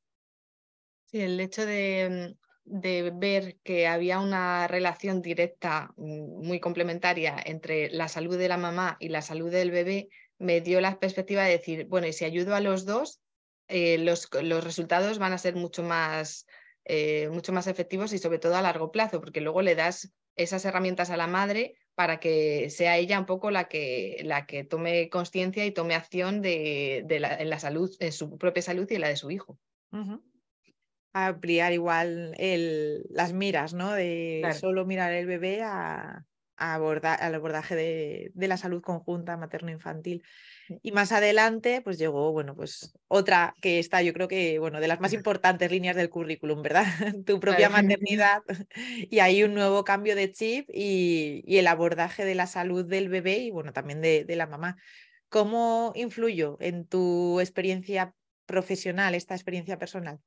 Sí, 1.06 1.22
el 1.22 1.40
hecho 1.40 1.62
mm, 1.64 2.36
de, 2.66 3.12
ver 3.14 3.58
que 3.64 3.88
había 3.88 4.20
una 4.20 4.68
relación 4.68 5.22
directa 5.22 5.94
mm, 5.98 6.46
muy 6.46 6.60
complementaria 6.60 7.36
entre 7.46 7.90
la 7.92 8.08
salud 8.08 8.38
de 8.38 8.48
la 8.48 8.58
mamá 8.58 8.98
y 9.00 9.10
la 9.10 9.22
salud 9.22 9.52
del 9.52 9.72
bebé 9.72 10.10
me 10.38 10.62
dio 10.62 10.82
la 10.82 11.00
perspectiva 11.00 11.44
de 11.44 11.52
decir, 11.52 11.86
bueno, 11.88 12.08
y 12.08 12.14
si 12.14 12.26
ayudo 12.26 12.56
a 12.56 12.60
los 12.60 12.86
dos, 12.86 13.22
eh, 13.68 13.98
los, 13.98 14.30
los, 14.42 14.64
resultados 14.64 15.18
van 15.18 15.34
a 15.34 15.38
ser 15.38 15.56
mucho 15.56 15.84
más, 15.84 16.46
eh, 16.84 17.30
mucho 17.30 17.54
más 17.54 17.68
efectivos 17.68 18.14
y 18.14 18.20
sobre 18.20 18.40
todo 18.40 18.56
a 18.56 18.62
largo 18.62 18.92
plazo, 18.92 19.22
porque 19.22 19.42
luego 19.42 19.62
le 19.62 19.76
das 19.76 20.12
esas 20.36 20.66
herramientas 20.66 21.10
a 21.10 21.18
la 21.18 21.28
madre 21.28 21.76
para 21.96 22.20
que 22.20 22.70
sea 22.70 22.98
ella 22.98 23.20
un 23.20 23.26
poco 23.26 23.52
la 23.52 23.70
que, 23.70 24.22
la 24.24 24.46
que 24.46 24.66
tome 24.66 25.10
conciencia 25.10 25.66
y 25.66 25.72
tome 25.72 25.96
acción 25.96 26.42
de, 26.42 27.06
la, 27.20 27.36
en 27.38 27.50
la 27.50 27.60
salud, 27.60 27.90
en 28.00 28.12
su 28.12 28.38
propia 28.38 28.62
salud 28.62 28.88
y 28.90 28.96
en 28.96 29.02
la 29.02 29.08
de 29.08 29.16
su 29.16 29.32
hijo. 29.32 29.58
Ampliar 31.18 31.72
igual 31.72 32.36
el, 32.38 33.06
las 33.10 33.32
miras, 33.32 33.74
¿no? 33.74 33.94
De 33.94 34.46
solo 34.60 34.86
mirar 34.86 35.14
el 35.14 35.26
bebé 35.26 35.64
a, 35.64 36.26
abordar, 36.58 37.22
al 37.22 37.36
abordaje 37.36 37.74
de, 37.74 38.32
de, 38.34 38.48
la 38.50 38.58
salud 38.58 38.82
conjunta 38.82 39.38
materno-infantil. 39.38 40.24
Y 40.82 40.92
más 40.92 41.14
adelante, 41.14 41.80
pues 41.82 41.98
llegó, 41.98 42.34
bueno, 42.34 42.54
pues 42.54 42.94
otra 43.08 43.56
que 43.62 43.80
está, 43.80 44.02
yo 44.02 44.12
creo 44.12 44.28
que, 44.28 44.60
bueno, 44.60 44.82
de 44.82 44.90
las 44.90 45.00
más 45.00 45.14
importantes 45.14 45.72
líneas 45.72 45.96
del 45.96 46.10
currículum, 46.10 46.62
¿verdad? 46.62 46.86
tu 47.26 47.40
propia 47.40 47.70
maternidad 47.70 48.42
y 48.76 49.20
hay 49.20 49.42
un 49.44 49.54
nuevo 49.54 49.86
cambio 49.86 50.18
de 50.18 50.34
chip 50.34 50.70
y, 50.74 51.44
y, 51.46 51.60
el 51.60 51.68
abordaje 51.68 52.26
de 52.26 52.36
la 52.36 52.48
salud 52.48 52.86
del 52.86 53.08
bebé 53.08 53.38
y, 53.38 53.52
bueno, 53.52 53.72
también 53.72 54.02
de, 54.02 54.26
de 54.26 54.36
la 54.36 54.48
mamá. 54.48 54.76
¿Cómo 55.30 55.94
influyó 55.96 56.58
en 56.60 56.86
tu 56.86 57.40
experiencia 57.40 58.14
profesional, 58.46 59.16
esta 59.16 59.34
experiencia 59.34 59.80
personal? 59.80 60.20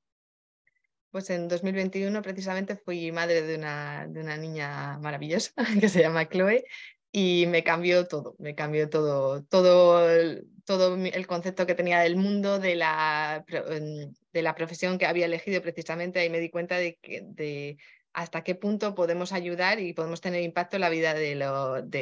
Pues 1.11 1.31
en 1.31 1.49
2021 1.49 2.21
precisamente 2.23 2.77
fui 2.77 3.11
madre 3.13 3.43
de 3.43 3.57
una, 3.57 4.07
de 4.09 4.21
una 4.21 4.37
niña 4.37 4.99
maravillosa 4.99 5.53
que 5.81 5.89
se 5.89 6.01
llama 6.01 6.29
Chloe 6.29 6.65
y 7.11 7.47
me 7.49 7.65
cambió 7.65 8.07
todo, 8.07 8.37
me 8.39 8.55
cambió 8.55 8.91
todo, 8.91 9.43
todo, 9.45 10.07
todo 10.65 10.95
el 10.97 11.27
concepto 11.27 11.67
que 11.67 11.75
tenía 11.75 12.01
del 12.01 12.17
mundo, 12.17 12.59
de 12.59 12.77
la, 12.77 13.45
de 13.49 14.43
la 14.43 14.55
profesión 14.55 14.99
que 14.99 15.07
había 15.07 15.27
elegido 15.27 15.63
precisamente, 15.63 16.21
ahí 16.21 16.29
me 16.29 16.41
di 16.41 16.51
cuenta 16.51 16.77
de, 16.77 16.97
que, 17.01 17.23
de, 17.25 17.79
hasta 18.19 18.43
qué 18.43 18.57
punto 18.57 18.97
podemos 18.97 19.33
ayudar 19.33 19.79
y 19.79 19.93
podemos 19.93 20.21
tener 20.21 20.43
impacto 20.43 20.77
en 20.77 20.81
la 20.81 20.91
vida 20.91 21.15
de, 21.15 21.37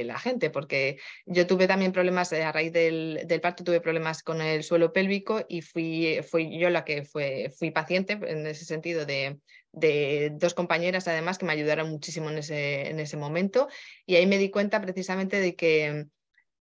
la 0.04 0.18
gente, 0.18 0.48
porque 0.48 0.98
yo 1.26 1.46
tuve 1.46 1.68
también 1.68 1.92
problemas 1.92 2.32
eh, 2.32 2.42
a 2.42 2.52
raíz 2.52 2.72
del, 2.72 3.24
del, 3.26 3.42
parto, 3.42 3.64
tuve 3.64 3.82
problemas 3.82 4.22
con 4.22 4.40
el 4.40 4.64
suelo 4.64 4.94
pélvico 4.94 5.44
y 5.46 5.60
fui, 5.60 6.20
fui 6.26 6.58
yo 6.58 6.70
la 6.70 6.86
que 6.86 7.04
fue, 7.04 7.52
fui 7.58 7.70
paciente 7.70 8.14
en 8.14 8.46
ese 8.46 8.64
sentido 8.64 9.04
de, 9.04 9.38
de 9.72 10.30
dos 10.32 10.54
compañeras 10.54 11.06
además 11.06 11.36
que 11.36 11.44
me 11.44 11.52
ayudaron 11.52 11.90
muchísimo 11.90 12.30
en 12.30 12.38
ese, 12.38 12.88
en 12.88 12.98
ese 12.98 13.18
momento. 13.18 13.68
Y 14.06 14.14
ahí 14.14 14.26
me 14.26 14.38
di 14.38 14.48
cuenta 14.48 14.80
precisamente 14.80 15.38
de 15.38 15.54
que 15.54 16.06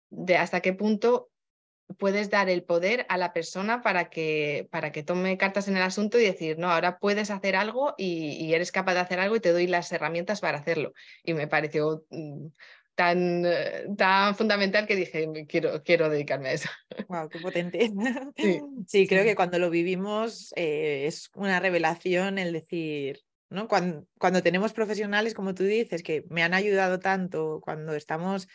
de 0.10 0.38
hasta 0.38 0.62
qué 0.62 0.74
punto 0.74 1.30
puedes 1.98 2.30
dar 2.30 2.50
el 2.50 2.64
poder 2.64 3.06
a 3.10 3.18
la 3.18 3.34
persona 3.34 3.82
para 3.82 4.10
que, 4.10 4.68
para 4.72 4.92
que 4.92 5.04
tome 5.04 5.38
cartas 5.38 5.68
en 5.68 5.78
el 5.78 5.84
asunto 5.84 6.20
y 6.20 6.24
decir, 6.24 6.58
no, 6.58 6.72
ahora 6.72 7.00
puedes 7.00 7.32
hacer 7.32 7.56
algo 7.56 7.94
y, 7.98 8.54
eres 8.54 8.72
capaz 8.72 8.94
de 8.94 9.00
hacer 9.02 9.20
algo 9.20 9.36
y 9.36 9.40
te 9.40 9.52
doy 9.52 9.68
las 9.68 9.92
herramientas 9.92 10.42
para 10.42 10.60
hacerlo. 10.60 10.94
Y 11.24 11.34
me 11.34 11.48
pareció 11.48 12.06
mm, 12.10 12.48
tan, 12.96 13.46
eh, 13.46 13.86
tan 13.98 14.36
fundamental 14.36 14.86
que 14.86 14.96
dije, 14.96 15.28
quiero, 15.48 15.84
quiero 15.84 16.10
dedicarme 16.10 16.50
a 16.50 16.54
eso. 16.54 16.70
Wow, 17.10 17.30
qué 17.30 17.40
potente. 17.40 17.92
Sí, 18.88 19.08
creo 19.08 19.24
que 19.24 19.36
cuando 19.36 19.60
lo 19.60 19.70
vivimos 19.70 20.54
eh, 20.56 21.06
es 21.08 21.30
una 21.36 21.60
revelación 21.60 22.38
el 22.38 22.54
decir, 22.54 23.22
¿no? 23.50 23.68
Cuando, 23.68 24.08
cuando 24.20 24.44
tenemos 24.44 24.74
profesionales, 24.74 25.34
como 25.34 25.54
tú 25.54 25.64
dices, 25.64 26.04
que 26.04 26.26
me 26.30 26.44
han 26.44 26.54
ayudado 26.54 27.00
tanto, 27.00 27.62
cuando 27.64 27.96
estamos 27.96 28.48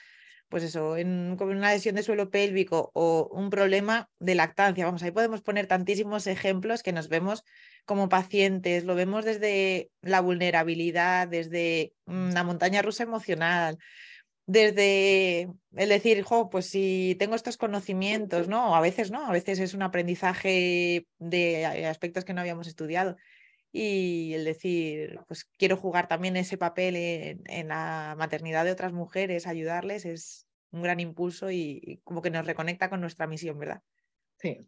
pues 0.49 0.63
eso, 0.63 0.97
en, 0.97 1.37
con 1.37 1.51
una 1.51 1.73
lesión 1.73 1.95
de 1.95 2.03
suelo 2.03 2.31
pélvico 2.31 2.91
o 2.95 3.29
un 3.33 3.51
problema 3.51 4.09
de 4.19 4.35
lactancia. 4.35 4.87
Vamos, 4.87 5.03
ahí 5.03 5.11
podemos 5.11 5.43
poner 5.43 5.67
tantísimos 5.67 6.27
ejemplos 6.27 6.83
que 6.83 6.93
nos 6.93 7.09
vemos 7.09 7.45
como 7.85 8.09
pacientes, 8.09 8.85
lo 8.85 8.95
vemos 8.95 9.25
desde 9.25 9.91
la 10.03 10.21
vulnerabilidad, 10.21 11.29
desde 11.29 11.93
una 12.07 12.45
montaña 12.45 12.83
rusa 12.83 13.03
emocional, 13.03 13.79
desde 14.47 15.49
el 15.77 15.89
decir, 15.89 16.23
jo, 16.23 16.49
pues 16.49 16.67
si 16.67 17.17
tengo 17.19 17.35
estos 17.35 17.59
conocimientos, 17.59 18.49
¿no? 18.49 18.75
A 18.75 18.81
veces 18.81 19.11
no, 19.11 19.27
a 19.27 19.33
veces 19.33 19.59
es 19.59 19.75
un 19.75 19.83
aprendizaje 19.83 21.07
de 21.19 21.67
aspectos 21.87 22.25
que 22.25 22.33
no 22.33 22.41
habíamos 22.41 22.67
estudiado 22.67 23.17
y 23.73 24.33
el 24.35 24.45
decir, 24.45 25.21
pues 25.29 25.45
quiero 25.57 25.77
jugar 25.77 26.09
también 26.09 26.37
ese 26.37 26.57
papel 26.57 26.97
en, 26.97 27.69
la 27.69 28.15
maternidad 28.19 28.65
de 28.65 28.73
otras 28.73 28.93
mujeres, 28.93 29.47
ayudarles, 29.47 30.05
es 30.05 30.47
un 30.71 30.83
gran 30.83 31.01
impulso 31.01 31.51
y, 31.51 32.01
como 32.05 32.23
que 32.23 32.31
nos 32.31 32.47
reconecta 32.47 32.89
con 32.89 33.01
nuestra 33.01 33.27
misión, 33.27 33.59
¿verdad? 33.59 33.83
Sí. 34.39 34.67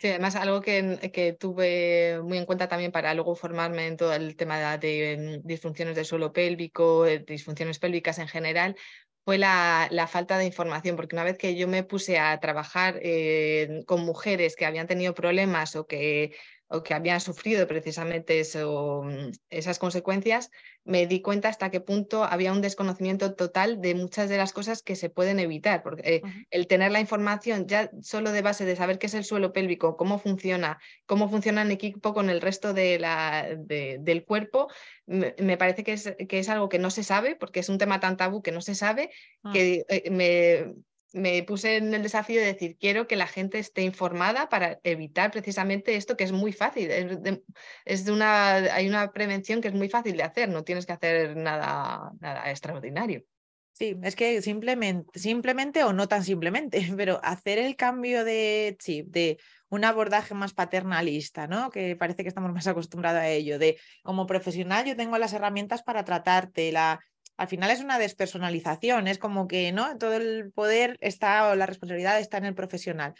Sí, 0.00 0.08
además 0.08 0.36
algo 0.36 0.60
que, 0.60 1.10
que, 1.12 1.32
tuve 1.32 2.20
muy 2.22 2.38
en 2.38 2.46
cuenta 2.46 2.68
también 2.68 2.92
para 2.92 3.14
luego 3.14 3.34
formarme 3.34 3.88
en 3.88 3.96
todo 3.96 4.14
el 4.14 4.36
tema 4.36 4.78
de, 4.78 5.40
disfunciones 5.42 5.96
del 5.96 6.04
suelo 6.04 6.32
pélvico, 6.32 7.04
disfunciones 7.04 7.80
pélvicas 7.80 8.20
en 8.20 8.28
general, 8.28 8.76
fue 9.24 9.38
la, 9.38 9.88
la, 9.90 10.06
falta 10.06 10.38
de 10.38 10.46
información, 10.46 10.96
porque 10.96 11.14
una 11.14 11.24
vez 11.24 11.38
que 11.38 11.54
yo 11.54 11.68
me 11.68 11.84
puse 11.84 12.18
a 12.18 12.38
trabajar 12.40 12.98
eh, 13.02 13.82
con 13.86 14.04
mujeres 14.04 14.56
que 14.56 14.66
habían 14.66 14.86
tenido 14.86 15.14
problemas 15.14 15.76
o 15.76 15.86
que 15.86 16.32
o 16.72 16.82
que 16.82 16.94
habían 16.94 17.20
sufrido 17.20 17.66
precisamente 17.68 18.40
eso, 18.40 19.02
mm, 19.04 19.30
esas 19.50 19.78
consecuencias, 19.78 20.50
me 20.84 21.06
di 21.06 21.20
cuenta 21.20 21.48
hasta 21.48 21.70
qué 21.70 21.80
punto 21.80 22.24
había 22.24 22.50
un 22.52 22.62
desconocimiento 22.62 23.34
total 23.34 23.80
de 23.80 23.94
muchas 23.94 24.28
de 24.28 24.38
las 24.38 24.52
cosas 24.52 24.82
que 24.82 24.96
se 24.96 25.10
pueden 25.10 25.38
evitar, 25.38 25.82
porque 25.82 26.02
eh, 26.04 26.22
el 26.50 26.66
tener 26.66 26.90
la 26.90 27.00
información 27.00 27.66
ya 27.66 27.90
solo 28.00 28.32
de 28.32 28.42
base 28.42 28.64
de 28.64 28.74
saber 28.74 28.98
qué 28.98 29.06
es 29.06 29.14
el 29.14 29.24
suelo 29.24 29.52
pélvico, 29.52 29.96
cómo 29.96 30.18
funciona, 30.18 30.80
cómo 31.06 31.28
funciona 31.28 31.62
en 31.62 31.70
equipo 31.70 32.14
con 32.14 32.30
el 32.30 32.40
resto 32.40 32.72
de 32.72 32.98
la, 32.98 33.48
del 33.56 34.24
cuerpo, 34.24 34.68
me, 35.06 35.56
parece 35.58 35.84
que 35.84 35.92
es, 35.92 36.14
que 36.28 36.38
es, 36.38 36.48
algo 36.48 36.68
que 36.68 36.78
no 36.78 36.90
se 36.90 37.04
sabe, 37.04 37.36
porque 37.36 37.60
es 37.60 37.68
un 37.68 37.78
tema 37.78 38.00
tan 38.00 38.16
tabú 38.16 38.42
que 38.42 38.52
no 38.52 38.62
se 38.62 38.74
sabe, 38.74 39.10
ah. 39.42 39.52
que 39.52 39.84
eh, 39.88 40.10
me, 40.10 40.74
me 41.14 41.42
puse 41.42 41.76
en 41.76 41.92
el 41.94 42.02
desafío 42.02 42.40
de 42.40 42.46
decir, 42.46 42.76
quiero 42.78 43.06
que 43.06 43.16
la 43.16 43.26
gente 43.26 43.58
esté 43.58 43.82
informada 43.82 44.48
para 44.48 44.80
evitar 44.84 45.30
precisamente 45.30 45.96
esto 45.96 46.16
que 46.16 46.24
es 46.24 46.32
muy 46.32 46.52
fácil. 46.52 46.90
Es, 46.90 48.04
de, 48.04 48.12
una, 48.12 48.54
hay 48.54 48.88
una 48.88 49.12
prevención 49.12 49.60
que 49.60 49.68
es 49.68 49.74
muy 49.74 49.88
fácil 49.88 50.16
de 50.16 50.22
hacer, 50.22 50.48
no 50.48 50.64
tienes 50.64 50.86
que 50.86 50.92
hacer 50.92 51.36
nada, 51.36 52.12
nada 52.20 52.50
extraordinario. 52.50 53.24
Sí, 53.72 53.96
es 54.02 54.16
que 54.16 54.42
simplemente, 54.42 55.18
simplemente 55.18 55.82
o 55.82 55.92
no 55.92 56.06
tan 56.06 56.24
simplemente, 56.24 56.86
pero 56.96 57.20
hacer 57.22 57.58
el 57.58 57.76
cambio 57.76 58.24
de 58.24 58.76
chip, 58.78 59.08
de 59.08 59.38
un 59.70 59.84
abordaje 59.84 60.34
más 60.34 60.52
paternalista, 60.52 61.46
¿no? 61.46 61.70
Que 61.70 61.96
parece 61.96 62.22
que 62.22 62.28
estamos 62.28 62.52
más 62.52 62.66
acostumbrados 62.66 63.22
a 63.22 63.28
ello, 63.28 63.58
de 63.58 63.78
como 64.02 64.26
profesional 64.26 64.84
yo 64.84 64.96
tengo 64.96 65.16
las 65.16 65.32
herramientas 65.32 65.82
para 65.82 66.04
tratarte, 66.04 66.70
la, 66.72 67.00
al 67.42 67.48
final 67.48 67.72
es 67.72 67.80
una 67.80 67.98
despersonalización, 67.98 69.08
es 69.08 69.18
como 69.18 69.48
que 69.48 69.72
no 69.72 69.98
todo 69.98 70.14
el 70.14 70.52
poder 70.52 70.96
está 71.00 71.48
o 71.48 71.56
la 71.56 71.66
responsabilidad 71.66 72.20
está 72.20 72.38
en 72.38 72.44
el 72.44 72.54
profesional. 72.54 73.14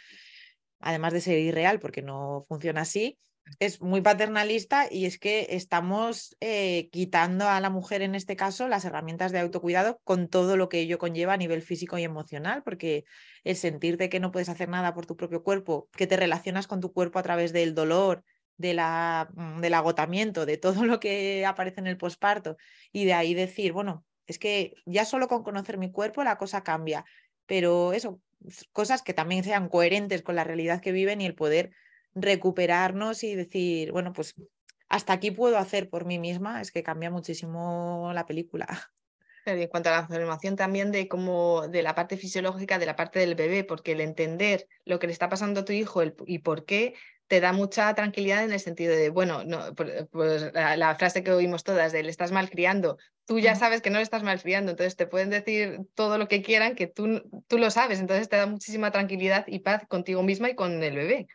Además 0.79 1.11
de 1.11 1.19
ser 1.19 1.39
irreal, 1.39 1.81
porque 1.81 2.01
no 2.01 2.41
funciona 2.47 2.81
así, 2.81 3.19
es 3.59 3.81
muy 3.81 3.99
paternalista 3.99 4.87
y 4.89 5.05
es 5.05 5.19
que 5.19 5.47
estamos 5.49 6.37
eh, 6.39 6.87
quitando 6.93 7.49
a 7.49 7.59
la 7.59 7.69
mujer 7.69 8.01
en 8.01 8.15
este 8.15 8.37
caso 8.37 8.69
las 8.69 8.85
herramientas 8.85 9.33
de 9.33 9.39
autocuidado 9.39 9.99
con 10.05 10.29
todo 10.29 10.55
lo 10.55 10.69
que 10.69 10.79
ello 10.79 10.97
conlleva 10.99 11.33
a 11.33 11.37
nivel 11.37 11.61
físico 11.61 11.97
y 11.97 12.03
emocional, 12.03 12.63
porque 12.63 13.03
el 13.43 13.57
sentirte 13.57 14.07
que 14.07 14.21
no 14.21 14.31
puedes 14.31 14.47
hacer 14.47 14.69
nada 14.69 14.93
por 14.93 15.05
tu 15.05 15.17
propio 15.17 15.43
cuerpo, 15.43 15.89
que 15.97 16.07
te 16.07 16.15
relacionas 16.15 16.67
con 16.67 16.79
tu 16.79 16.93
cuerpo 16.93 17.19
a 17.19 17.23
través 17.23 17.51
del 17.51 17.75
dolor, 17.75 18.23
de 18.57 18.73
la, 18.73 19.29
mm, 19.33 19.59
del 19.61 19.73
agotamiento, 19.73 20.45
de 20.45 20.57
todo 20.57 20.85
lo 20.85 20.99
que 20.99 21.45
aparece 21.45 21.81
en 21.81 21.87
el 21.87 21.97
posparto 21.97 22.57
y 22.91 23.05
de 23.05 23.13
ahí 23.13 23.33
decir, 23.33 23.73
bueno, 23.73 24.05
es 24.27 24.39
que 24.39 24.75
ya 24.85 25.05
solo 25.05 25.27
con 25.27 25.43
conocer 25.43 25.77
mi 25.77 25.91
cuerpo 25.91 26.23
la 26.23 26.37
cosa 26.37 26.63
cambia, 26.63 27.05
pero 27.45 27.93
eso, 27.93 28.21
cosas 28.71 29.01
que 29.01 29.13
también 29.13 29.43
sean 29.43 29.69
coherentes 29.69 30.21
con 30.21 30.35
la 30.35 30.43
realidad 30.43 30.81
que 30.81 30.91
viven 30.91 31.21
y 31.21 31.25
el 31.25 31.35
poder 31.35 31.71
recuperarnos 32.15 33.23
y 33.23 33.35
decir, 33.35 33.91
bueno, 33.91 34.13
pues 34.13 34.35
hasta 34.89 35.13
aquí 35.13 35.31
puedo 35.31 35.57
hacer 35.57 35.89
por 35.89 36.05
mí 36.05 36.19
misma, 36.19 36.61
es 36.61 36.71
que 36.71 36.83
cambia 36.83 37.09
muchísimo 37.09 38.11
la 38.13 38.25
película. 38.25 38.67
en 39.45 39.67
cuanto 39.67 39.89
a 39.89 39.93
la 39.93 40.07
formación 40.07 40.55
también 40.55 40.91
de 40.91 41.07
cómo 41.07 41.67
de 41.67 41.83
la 41.83 41.95
parte 41.95 42.17
fisiológica 42.17 42.79
de 42.79 42.85
la 42.85 42.95
parte 42.95 43.19
del 43.19 43.35
bebé, 43.35 43.63
porque 43.63 43.93
el 43.93 44.01
entender 44.01 44.67
lo 44.85 44.99
que 44.99 45.07
le 45.07 45.13
está 45.13 45.29
pasando 45.29 45.61
a 45.61 45.65
tu 45.65 45.73
hijo 45.73 46.01
y 46.25 46.39
por 46.39 46.65
qué 46.65 46.95
te 47.33 47.41
da 47.41 47.51
mucha 47.51 47.91
tranquilidad 47.95 48.43
en 48.43 48.53
el 48.53 48.59
sentido 48.59 48.95
de, 48.95 49.09
bueno, 49.09 49.43
no, 49.43 49.73
pues 49.73 50.53
la, 50.53 50.93
frase 50.93 51.23
que 51.23 51.31
oímos 51.31 51.63
todas 51.63 51.91
de 51.91 52.03
le 52.03 52.11
estás 52.11 52.31
malcriando, 52.31 52.99
tú 53.25 53.39
ya 53.39 53.55
sabes 53.55 53.81
que 53.81 53.89
no 53.89 53.97
le 53.97 54.03
estás 54.03 54.21
malcriando, 54.21 54.69
entonces 54.69 54.95
te 54.95 55.07
pueden 55.07 55.31
decir 55.31 55.79
todo 55.95 56.19
lo 56.19 56.27
que 56.27 56.43
quieran 56.43 56.75
que 56.75 56.85
tú, 56.85 57.23
tú 57.47 57.57
lo 57.57 57.71
sabes, 57.71 57.99
entonces 57.99 58.29
te 58.29 58.35
da 58.35 58.45
muchísima 58.45 58.91
tranquilidad 58.91 59.45
y 59.47 59.61
paz 59.61 59.87
contigo 59.87 60.21
misma 60.21 60.51
y 60.51 60.53
con 60.53 60.83
el 60.83 60.95
bebé. 60.95 61.27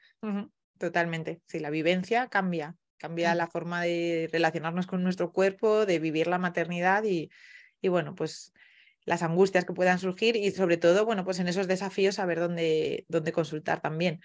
Totalmente, 0.78 1.40
sí, 1.48 1.58
la 1.58 1.70
vivencia 1.70 2.28
cambia, 2.28 2.76
cambia 2.96 3.34
la 3.34 3.48
forma 3.48 3.82
de 3.82 4.28
relacionarnos 4.30 4.86
con 4.86 5.02
nuestro 5.02 5.32
cuerpo, 5.32 5.84
de 5.84 5.98
vivir 5.98 6.28
la 6.28 6.38
maternidad 6.38 7.02
y, 7.02 7.28
y 7.80 7.88
bueno, 7.88 8.14
pues 8.14 8.52
las 9.04 9.24
angustias 9.24 9.64
que 9.64 9.72
puedan 9.72 9.98
surgir 9.98 10.36
y 10.36 10.52
sobre 10.52 10.76
todo, 10.76 11.04
bueno, 11.04 11.24
pues 11.24 11.40
en 11.40 11.48
esos 11.48 11.66
desafíos 11.66 12.14
saber 12.14 12.38
dónde, 12.38 13.04
dónde 13.08 13.32
consultar 13.32 13.80
también. 13.80 14.20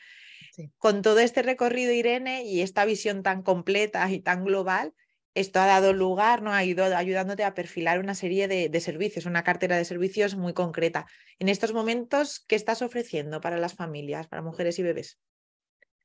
Con 0.78 1.02
todo 1.02 1.20
este 1.20 1.42
recorrido, 1.42 1.92
Irene, 1.92 2.44
y 2.44 2.62
esta 2.62 2.86
visión 2.86 3.24
tan 3.24 3.42
completa 3.42 4.10
y 4.12 4.20
tan 4.20 4.44
global, 4.44 4.94
esto 5.34 5.60
ha 5.60 5.66
dado 5.66 5.94
lugar, 5.94 6.44
¿no? 6.44 6.54
ha 6.54 6.64
ido 6.64 6.84
ayudándote 6.84 7.44
a 7.44 7.56
perfilar 7.56 8.00
una 8.00 8.14
serie 8.14 8.48
de, 8.48 8.70
de, 8.70 8.80
servicios, 8.80 9.26
una 9.26 9.44
cartera 9.44 9.78
de 9.78 9.86
servicios 9.86 10.36
muy 10.36 10.54
concreta. 10.54 11.08
En 11.40 11.50
estos 11.50 11.74
momentos, 11.74 12.44
¿qué 12.48 12.56
estás 12.56 12.82
ofreciendo 12.84 13.42
para 13.42 13.58
las 13.58 13.74
familias, 13.74 14.28
para 14.28 14.44
mujeres 14.44 14.78
y 14.78 14.84
bebés? 14.84 15.20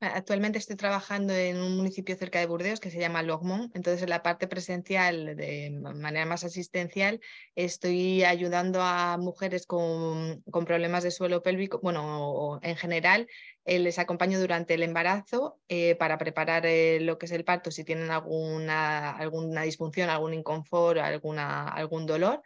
Actualmente 0.00 0.58
estoy 0.58 0.76
trabajando 0.76 1.34
en 1.34 1.56
un 1.56 1.76
municipio 1.76 2.14
cerca 2.14 2.38
de 2.38 2.46
Burdeos 2.46 2.78
que 2.78 2.90
se 2.90 3.00
llama 3.00 3.24
Logmont, 3.24 3.74
entonces 3.74 4.00
en 4.00 4.10
la 4.10 4.22
parte 4.22 4.46
presencial, 4.46 5.34
de 5.34 5.70
manera 5.72 6.24
más 6.24 6.44
asistencial, 6.44 7.20
estoy 7.56 8.22
ayudando 8.22 8.80
a 8.80 9.16
mujeres 9.18 9.66
con, 9.66 10.40
con 10.52 10.66
problemas 10.66 11.02
de 11.02 11.10
suelo 11.10 11.42
pélvico, 11.42 11.80
bueno, 11.82 12.60
en 12.62 12.76
general, 12.76 13.26
eh, 13.64 13.80
les 13.80 13.98
acompaño 13.98 14.38
durante 14.38 14.74
el 14.74 14.84
embarazo 14.84 15.58
eh, 15.68 15.96
para 15.96 16.16
preparar 16.16 16.64
eh, 16.64 17.00
lo 17.00 17.18
que 17.18 17.26
es 17.26 17.32
el 17.32 17.44
parto 17.44 17.72
si 17.72 17.82
tienen 17.82 18.12
alguna, 18.12 19.10
alguna 19.10 19.62
disfunción, 19.62 20.10
algún 20.10 20.32
inconfort, 20.32 21.00
alguna, 21.00 21.66
algún 21.66 22.06
dolor. 22.06 22.40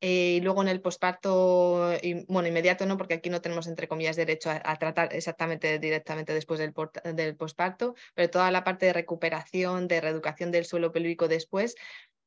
Eh, 0.00 0.36
y 0.36 0.40
luego 0.40 0.62
en 0.62 0.68
el 0.68 0.82
posparto, 0.82 1.90
bueno, 2.28 2.48
inmediato 2.48 2.84
no, 2.84 2.98
porque 2.98 3.14
aquí 3.14 3.30
no 3.30 3.40
tenemos, 3.40 3.66
entre 3.66 3.88
comillas, 3.88 4.16
derecho 4.16 4.50
a, 4.50 4.76
tratar 4.76 5.14
exactamente 5.14 5.78
directamente 5.78 6.34
después 6.34 6.60
del, 6.60 6.74
del 7.14 7.36
posparto, 7.36 7.94
pero 8.14 8.28
toda 8.28 8.50
la 8.50 8.62
parte 8.62 8.86
de 8.86 8.92
recuperación, 8.92 9.88
de 9.88 10.00
reeducación 10.00 10.50
del 10.50 10.66
suelo 10.66 10.92
pélvico 10.92 11.28
después. 11.28 11.76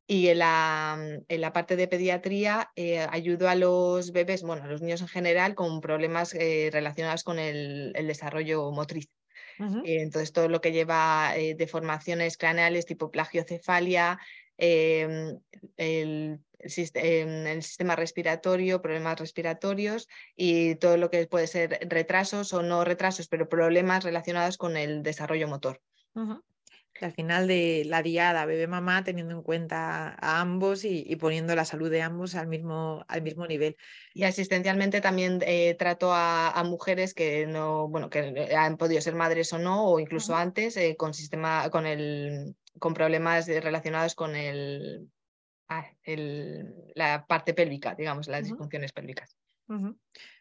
Y 0.07 0.29
en 0.29 0.39
la, 0.39 0.97
en 1.27 1.41
la 1.41 1.53
parte 1.53 1.75
de 1.75 1.87
pediatría 1.87 2.71
eh, 2.75 3.05
ayudo 3.11 3.47
a 3.47 3.53
los 3.53 4.11
bebés, 4.11 4.41
bueno, 4.41 4.63
a 4.63 4.67
los 4.67 4.81
niños 4.81 5.01
en 5.01 5.07
general, 5.07 5.53
con 5.53 5.81
problemas 5.81 6.33
eh, 6.33 6.71
relacionados 6.73 7.23
con 7.23 7.37
el, 7.37 7.91
el 7.95 8.07
desarrollo 8.07 8.71
motriz. 8.71 9.07
entonces, 9.59 10.33
todo 10.33 10.47
lo 10.47 10.61
que 10.61 10.71
lleva 10.71 11.33
deformaciones 11.55 12.37
craneales 12.37 12.87
tipo 12.87 13.11
plagiocefalia, 13.11 14.17
el 14.57 16.39
el 16.59 17.63
sistema 17.63 17.95
respiratorio, 17.95 18.81
problemas 18.81 19.19
respiratorios 19.19 20.07
y 20.35 20.75
todo 20.75 20.97
lo 20.97 21.09
que 21.09 21.27
puede 21.27 21.47
ser 21.47 21.79
retrasos 21.89 22.53
o 22.53 22.61
no 22.61 22.83
retrasos, 22.83 23.27
pero 23.27 23.49
problemas 23.49 24.03
relacionados 24.03 24.57
con 24.57 24.77
el 24.77 25.03
desarrollo 25.03 25.47
motor. 25.47 25.81
Al 27.01 27.13
final 27.13 27.47
de 27.47 27.83
la 27.85 28.03
diada 28.03 28.45
bebé-mamá, 28.45 29.05
teniendo 29.05 29.33
en 29.33 29.41
cuenta 29.41 30.17
a 30.19 30.41
ambos 30.41 30.83
y, 30.83 31.15
poniendo 31.15 31.55
la 31.55 31.63
salud 31.63 31.89
de 31.89 32.01
ambos 32.01 32.35
al 32.35 32.47
mismo, 32.47 33.05
al 33.07 33.21
mismo 33.21 33.47
nivel. 33.47 33.77
Y 34.13 34.23
asistencialmente 34.23 34.99
también 34.99 35.39
eh, 35.45 35.75
trato 35.79 36.11
a, 36.13 36.61
mujeres 36.65 37.13
que 37.13 37.47
no, 37.47 37.87
bueno, 37.87 38.09
que 38.09 38.53
han 38.53 38.75
podido 38.75 38.99
ser 38.99 39.15
madres 39.15 39.53
o 39.53 39.59
no, 39.59 39.85
o 39.85 39.99
incluso 40.01 40.35
antes, 40.35 40.75
eh, 40.75 40.97
con 40.97 41.13
sistema, 41.13 41.69
con 41.69 41.85
el 41.85 42.55
con 42.79 42.93
problemas 42.93 43.47
relacionados 43.47 44.15
con 44.15 44.35
el 44.35 45.09
Ah, 45.69 45.85
la 46.95 47.27
parte 47.27 47.53
pélvica, 47.53 47.93
digamos, 47.93 48.27
las 48.27 48.43
disfunciones 48.43 48.91
pélvicas. 48.91 49.37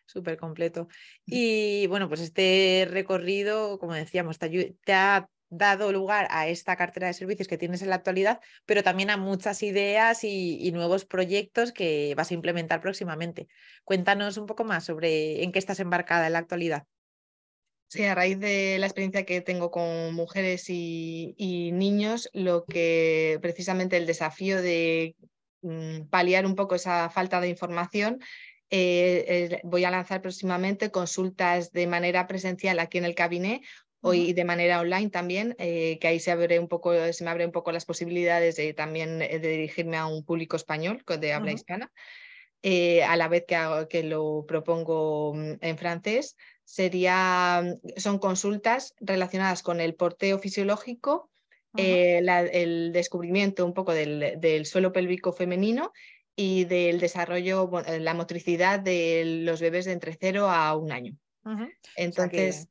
Súper 0.07 0.39
completo. 0.39 0.89
Y 1.27 1.87
bueno, 1.89 2.09
pues 2.09 2.21
este 2.21 2.89
recorrido, 2.91 3.79
como 3.79 3.93
decíamos, 3.93 4.39
te, 4.39 4.95
ha 4.95 5.29
dado 5.51 5.93
lugar 5.93 6.29
a 6.31 6.49
esta 6.49 6.77
cartera 6.77 7.09
de 7.09 7.13
servicios 7.13 7.47
que 7.47 7.59
tienes 7.59 7.83
en 7.83 7.91
la 7.91 7.97
actualidad, 7.97 8.41
pero 8.65 8.83
también 8.83 9.11
a 9.11 9.19
muchas 9.19 9.63
ideas 9.63 10.25
y, 10.25 10.73
nuevos 10.73 11.05
proyectos 11.05 11.73
que 11.73 12.15
vas 12.17 12.31
a 12.31 12.35
implementar 12.35 12.81
próximamente. 12.81 13.49
Cuéntanos 13.85 14.39
un 14.39 14.47
poco 14.47 14.65
más 14.65 14.85
sobre 14.85 15.43
en 15.43 15.53
qué 15.53 15.59
estás 15.59 15.81
embarcada 15.81 16.27
en 16.27 16.33
la 16.33 16.39
actualidad. 16.39 16.87
Sí, 17.89 18.05
a 18.05 18.15
raíz 18.15 18.39
de 18.39 18.77
la 18.79 18.85
experiencia 18.87 19.25
que 19.25 19.41
tengo 19.41 19.71
con 19.71 20.13
mujeres 20.13 20.69
y, 20.69 21.71
niños, 21.73 22.29
lo 22.35 22.67
que 22.67 23.39
precisamente 23.41 23.97
el 23.97 24.05
desafío 24.05 24.61
de 24.61 25.17
mm, 25.63 26.03
paliar 26.11 26.45
un 26.45 26.55
poco 26.55 26.75
esa 26.75 27.09
falta 27.09 27.41
de 27.41 27.49
información, 27.49 28.21
eh, 28.69 29.61
voy 29.65 29.85
a 29.85 29.91
lanzar 29.91 30.21
próximamente 30.21 30.91
consultas 30.91 31.73
de 31.73 31.87
manera 31.87 32.27
presencial 32.27 32.79
aquí 32.79 32.99
en 32.99 33.07
el 33.07 33.15
cabinet 33.15 33.63
y 34.13 34.35
de 34.35 34.45
manera 34.45 34.81
online 34.81 35.09
también, 35.09 35.57
eh, 35.59 35.99
que 35.99 36.09
ahí 36.09 36.21
se, 36.21 36.31
abre 36.31 36.59
un 36.59 36.69
poco, 36.69 36.93
se 37.13 37.25
me 37.25 37.31
abren 37.31 37.49
un 37.49 37.53
poco 37.53 37.73
las 37.73 37.87
posibilidades 37.87 38.57
de 38.57 38.75
también 38.75 39.23
eh, 39.23 39.39
de 39.39 39.49
dirigirme 39.49 39.97
a 39.97 40.07
un 40.07 40.25
público 40.25 40.57
español 40.57 41.03
de 41.19 41.33
habla 41.33 41.53
hispana. 41.53 41.91
a 42.63 43.17
la 43.17 43.29
vez 43.29 43.45
que, 43.49 43.57
que 43.89 44.03
lo 44.03 44.45
propongo 44.47 45.33
mm, 45.35 45.53
en 45.63 45.79
francés, 45.79 46.37
sería, 46.69 47.65
son 47.97 48.19
consultas 48.19 48.95
relacionadas 49.01 49.63
con 49.63 49.81
el 49.81 49.95
porteo 49.95 50.39
fisiológico, 50.39 51.31
eh, 51.79 52.19
el 52.53 52.93
descubrimiento 52.93 53.65
un 53.65 53.73
poco 53.73 53.95
del, 53.95 54.67
suelo 54.67 54.93
pélvico 54.93 55.33
femenino 55.33 55.93
y 56.37 56.67
del 56.67 57.01
desarrollo, 57.01 57.71
eh, 57.87 58.01
la 58.01 58.13
motricidad 58.13 58.81
de 58.81 59.41
los 59.45 59.63
bebés 59.63 59.87
de 59.87 59.93
entre 59.93 60.15
cero 60.21 60.51
a 60.51 60.77
un 60.77 60.93
año. 60.93 61.17
Entonces... 61.97 62.69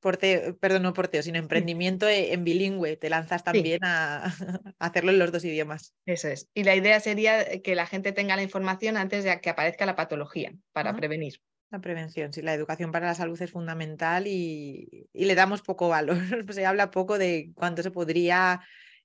porteo, 0.00 0.56
perdón, 0.58 0.82
no 0.82 0.92
porteo, 0.92 1.22
sino 1.22 1.38
emprendimiento 1.38 2.08
e, 2.08 2.32
en 2.32 2.42
bilingüe. 2.42 2.96
Te 2.96 3.08
lanzas 3.08 3.44
también 3.44 3.78
a, 3.84 4.34
hacerlo 4.80 5.12
en 5.12 5.18
los 5.20 5.30
dos 5.30 5.44
idiomas. 5.44 5.94
Eso 6.06 6.26
es. 6.26 6.48
Y 6.54 6.64
la 6.64 6.74
idea 6.74 6.98
sería 6.98 7.62
que 7.62 7.76
la 7.76 7.86
gente 7.86 8.10
tenga 8.10 8.34
la 8.34 8.42
información 8.42 8.96
antes 8.96 9.22
de 9.22 9.40
que 9.40 9.50
aparezca 9.50 9.86
la 9.86 9.94
patología 9.94 10.52
para 10.72 10.96
prevenir. 10.96 11.40
La 11.70 11.80
prevención, 11.80 12.32
sí, 12.32 12.40
la 12.40 12.54
educación 12.54 12.92
para 12.92 13.06
la 13.06 13.14
salud 13.14 13.40
es 13.42 13.50
fundamental 13.50 14.26
y, 14.26 15.08
le 15.12 15.34
damos 15.34 15.62
poco 15.62 15.88
valor. 15.88 16.16
se 16.52 16.64
habla 16.64 16.90
poco 16.90 17.18
de 17.18 17.50
cuánto 17.54 17.82
se 17.82 17.90
podría 17.90 18.60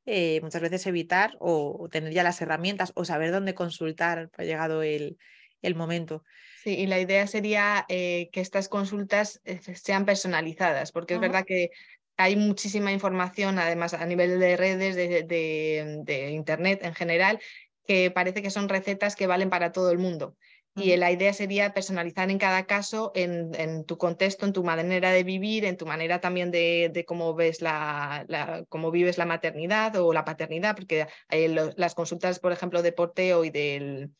eh, 0.06 0.40
muchas 0.42 0.62
veces 0.62 0.86
evitar 0.88 1.36
o, 1.40 1.90
tener 1.92 2.14
ya 2.14 2.24
las 2.24 2.42
herramientas 2.42 2.94
o 2.96 3.04
saber 3.04 3.32
dónde 3.32 3.54
consultar 3.54 4.30
ha 4.38 4.44
llegado 4.44 4.82
el, 4.82 5.18
el 5.62 5.76
momento. 5.76 6.24
Sí, 6.64 6.76
y 6.76 6.88
la 6.88 7.00
idea 7.00 7.28
sería 7.28 7.86
eh, 7.90 8.30
que 8.32 8.40
estas 8.40 8.70
consultas 8.70 9.42
eh, 9.44 9.60
sean 9.76 10.06
personalizadas, 10.06 10.94
porque 10.94 11.16
es 11.16 11.20
verdad 11.20 11.44
que 11.46 11.72
hay 12.16 12.38
muchísima 12.38 12.94
información, 12.94 13.60
además 13.60 13.94
a 13.94 14.06
nivel 14.06 14.40
de 14.40 14.56
redes, 14.56 14.96
de, 14.96 15.24
de, 15.24 16.32
Internet 16.32 16.80
en 16.84 16.94
general, 16.94 17.40
que 17.86 18.12
parece 18.12 18.42
que 18.42 18.50
son 18.50 18.70
recetas 18.70 19.18
que 19.18 19.28
valen 19.28 19.50
para 19.50 19.72
todo 19.72 19.92
el 19.92 19.98
mundo. 19.98 20.38
Y 20.76 20.96
la 20.98 21.12
idea 21.12 21.34
sería 21.34 21.74
personalizar 21.74 22.32
en 22.32 22.40
cada 22.40 22.66
caso, 22.66 23.12
en, 23.14 23.86
tu 23.86 23.98
contexto, 23.98 24.46
en 24.46 24.54
tu 24.54 24.64
manera 24.64 25.12
de 25.12 25.24
vivir, 25.24 25.66
en 25.66 25.78
tu 25.78 25.86
manera 25.86 26.20
también 26.20 26.50
de, 26.50 27.04
cómo 27.08 27.36
ves 27.36 27.62
la, 27.62 28.26
cómo 28.70 28.90
vives 28.90 29.20
la 29.20 29.26
maternidad 29.26 29.96
o 29.98 30.14
la 30.14 30.26
paternidad, 30.26 30.76
porque 30.76 31.06
las 31.30 31.94
consultas, 31.94 32.40
por 32.40 32.52
ejemplo, 32.52 32.82
de 32.82 32.92
porteo 32.92 33.46
y 33.46 33.52
del, 33.52 34.12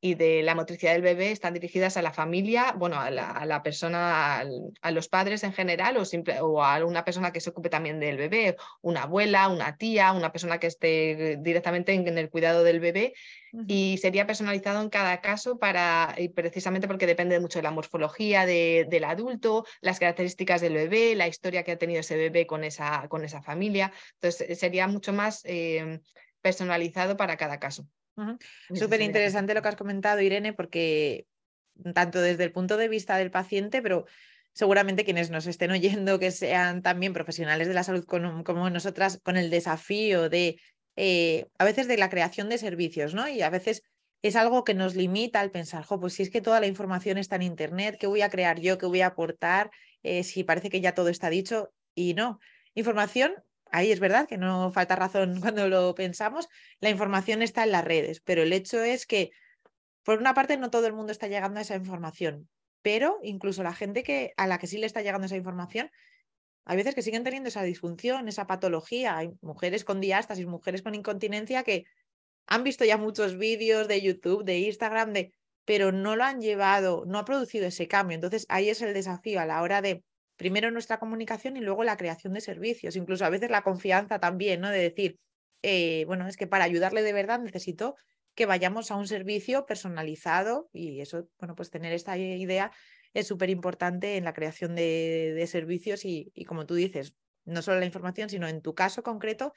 y 0.00 0.14
de 0.14 0.42
la 0.42 0.54
motricidad 0.54 0.92
del 0.92 1.02
bebé 1.02 1.30
están 1.30 1.52
dirigidas 1.52 1.96
a 1.96 2.02
la 2.02 2.12
familia, 2.12 2.72
bueno, 2.76 2.98
a 2.98 3.10
la, 3.10 3.62
persona, 3.62 4.40
a, 4.80 4.90
los 4.90 5.08
padres 5.08 5.44
en 5.44 5.52
general 5.52 5.98
o, 5.98 6.04
simple, 6.06 6.40
o 6.40 6.64
a 6.64 6.82
una 6.84 7.04
persona 7.04 7.32
que 7.32 7.40
se 7.40 7.50
ocupe 7.50 7.68
también 7.68 8.00
del 8.00 8.16
bebé, 8.16 8.56
una 8.80 9.02
abuela, 9.02 9.48
una 9.48 9.76
tía, 9.76 10.12
una 10.12 10.32
persona 10.32 10.58
que 10.58 10.68
esté 10.68 11.36
directamente 11.40 11.92
en, 11.92 12.16
el 12.16 12.30
cuidado 12.30 12.64
del 12.64 12.80
bebé 12.80 13.12
y 13.66 13.98
sería 13.98 14.26
personalizado 14.26 14.80
en 14.80 14.88
cada 14.88 15.20
caso 15.20 15.58
para, 15.58 16.14
y 16.16 16.28
precisamente 16.30 16.88
porque 16.88 17.06
depende 17.06 17.38
mucho 17.38 17.58
de 17.58 17.64
la 17.64 17.70
morfología 17.70 18.46
del 18.46 19.04
adulto, 19.04 19.66
las 19.82 19.98
características 19.98 20.62
del 20.62 20.74
bebé, 20.74 21.14
la 21.14 21.28
historia 21.28 21.62
que 21.62 21.72
ha 21.72 21.78
tenido 21.78 22.00
ese 22.00 22.16
bebé 22.16 22.46
con 22.46 22.64
esa, 22.64 23.06
con 23.08 23.24
esa 23.24 23.42
familia. 23.42 23.92
Entonces 24.14 24.58
sería 24.58 24.86
mucho 24.86 25.12
más 25.12 25.42
eh, 25.44 26.00
personalizado 26.40 27.16
para 27.16 27.36
cada 27.36 27.58
caso. 27.58 27.86
Súper 28.74 29.00
interesante 29.00 29.54
lo 29.54 29.62
que 29.62 29.68
has 29.68 29.76
comentado, 29.76 30.20
Irene, 30.20 30.52
porque 30.52 31.26
tanto 31.94 32.20
desde 32.20 32.44
el 32.44 32.52
punto 32.52 32.76
de 32.76 32.88
vista 32.88 33.16
del 33.16 33.30
paciente, 33.30 33.82
pero 33.82 34.06
seguramente 34.52 35.04
quienes 35.04 35.30
nos 35.30 35.46
estén 35.46 35.70
oyendo, 35.70 36.18
que 36.18 36.30
sean 36.30 36.82
también 36.82 37.12
profesionales 37.12 37.68
de 37.68 37.74
la 37.74 37.84
salud 37.84 38.04
como 38.04 38.70
nosotras, 38.70 39.20
con 39.22 39.36
el 39.36 39.50
desafío 39.50 40.28
de 40.28 40.60
eh, 40.96 41.46
a 41.58 41.64
veces 41.64 41.88
de 41.88 41.96
la 41.96 42.10
creación 42.10 42.48
de 42.48 42.58
servicios, 42.58 43.14
¿no? 43.14 43.28
Y 43.28 43.42
a 43.42 43.50
veces 43.50 43.82
es 44.22 44.36
algo 44.36 44.64
que 44.64 44.74
nos 44.74 44.96
limita 44.96 45.40
al 45.40 45.50
pensar, 45.50 45.86
pues 45.88 46.12
si 46.12 46.22
es 46.22 46.30
que 46.30 46.42
toda 46.42 46.60
la 46.60 46.66
información 46.66 47.16
está 47.16 47.36
en 47.36 47.42
Internet, 47.42 47.96
¿qué 47.98 48.06
voy 48.06 48.20
a 48.20 48.28
crear 48.28 48.60
yo? 48.60 48.76
¿Qué 48.76 48.86
voy 48.86 49.00
a 49.00 49.06
aportar? 49.06 49.70
Eh, 50.02 50.24
si 50.24 50.44
parece 50.44 50.68
que 50.68 50.80
ya 50.80 50.94
todo 50.94 51.08
está 51.08 51.30
dicho 51.30 51.72
y 51.94 52.14
no. 52.14 52.38
Información 52.74 53.32
ahí 53.72 53.92
es 53.92 54.00
verdad 54.00 54.28
que 54.28 54.38
no 54.38 54.70
falta 54.72 54.96
razón 54.96 55.40
cuando 55.40 55.68
lo 55.68 55.94
pensamos, 55.94 56.48
la 56.80 56.90
información 56.90 57.42
está 57.42 57.64
en 57.64 57.72
las 57.72 57.84
redes, 57.84 58.20
pero 58.20 58.42
el 58.42 58.52
hecho 58.52 58.82
es 58.82 59.06
que, 59.06 59.30
por 60.02 60.18
una 60.18 60.34
parte, 60.34 60.56
no 60.56 60.70
todo 60.70 60.86
el 60.86 60.92
mundo 60.92 61.12
está 61.12 61.28
llegando 61.28 61.58
a 61.58 61.62
esa 61.62 61.76
información, 61.76 62.48
pero 62.82 63.18
incluso 63.22 63.62
la 63.62 63.74
gente 63.74 64.02
que, 64.02 64.32
a 64.36 64.46
la 64.46 64.58
que 64.58 64.66
sí 64.66 64.78
le 64.78 64.86
está 64.86 65.02
llegando 65.02 65.26
esa 65.26 65.36
información, 65.36 65.90
hay 66.64 66.76
veces 66.76 66.94
que 66.94 67.02
siguen 67.02 67.24
teniendo 67.24 67.48
esa 67.48 67.62
disfunción, 67.62 68.28
esa 68.28 68.46
patología. 68.46 69.16
Hay 69.16 69.30
mujeres 69.40 69.84
con 69.84 70.00
diástasis, 70.00 70.46
mujeres 70.46 70.82
con 70.82 70.94
incontinencia 70.94 71.62
que 71.62 71.84
han 72.46 72.64
visto 72.64 72.84
ya 72.84 72.96
muchos 72.96 73.38
vídeos 73.38 73.88
de 73.88 74.00
YouTube, 74.00 74.44
de 74.44 74.58
Instagram, 74.60 75.12
de, 75.12 75.32
pero 75.64 75.92
no 75.92 76.16
lo 76.16 76.24
han 76.24 76.40
llevado, 76.40 77.04
no 77.06 77.18
ha 77.18 77.24
producido 77.24 77.66
ese 77.66 77.88
cambio. 77.88 78.14
Entonces 78.14 78.46
ahí 78.48 78.68
es 78.68 78.82
el 78.82 78.94
desafío 78.94 79.40
a 79.40 79.46
la 79.46 79.62
hora 79.62 79.82
de 79.82 80.04
primero 80.40 80.70
nuestra 80.70 80.98
comunicación 80.98 81.58
y 81.58 81.60
luego 81.60 81.84
la 81.84 81.98
creación 81.98 82.32
de 82.32 82.40
servicios, 82.40 82.96
incluso 82.96 83.26
a 83.26 83.28
veces 83.28 83.50
la 83.50 83.60
confianza 83.60 84.18
también, 84.20 84.62
¿no? 84.62 84.70
De 84.70 84.78
decir, 84.78 85.18
eh, 85.60 86.04
bueno, 86.06 86.26
es 86.26 86.38
que 86.38 86.46
para 86.46 86.64
ayudarle 86.64 87.02
de 87.02 87.12
verdad 87.12 87.40
necesito 87.40 87.94
que 88.34 88.46
vayamos 88.46 88.90
a 88.90 88.96
un 88.96 89.06
servicio 89.06 89.66
personalizado 89.66 90.70
y 90.72 91.02
eso, 91.02 91.28
bueno, 91.38 91.54
pues 91.54 91.68
tener 91.68 91.92
esta 91.92 92.16
idea 92.16 92.72
es 93.12 93.26
súper 93.26 93.50
importante 93.50 94.16
en 94.16 94.24
la 94.24 94.32
creación 94.32 94.74
de, 94.74 95.46
servicios 95.46 96.06
y, 96.06 96.32
como 96.46 96.64
tú 96.64 96.74
dices, 96.74 97.14
no 97.44 97.60
solo 97.60 97.78
la 97.78 97.84
información, 97.84 98.30
sino 98.30 98.48
en 98.48 98.62
tu 98.62 98.74
caso 98.74 99.02
concreto, 99.02 99.52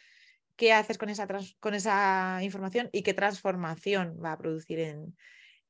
qué 0.58 0.74
haces 0.74 0.98
con 0.98 1.10
esa, 1.10 1.30
con 1.62 1.76
esa 1.76 2.40
información 2.42 2.90
y 2.92 3.04
qué 3.04 3.14
transformación 3.14 4.20
va 4.22 4.34
a 4.34 4.38
producir 4.38 4.80
en, 4.80 5.16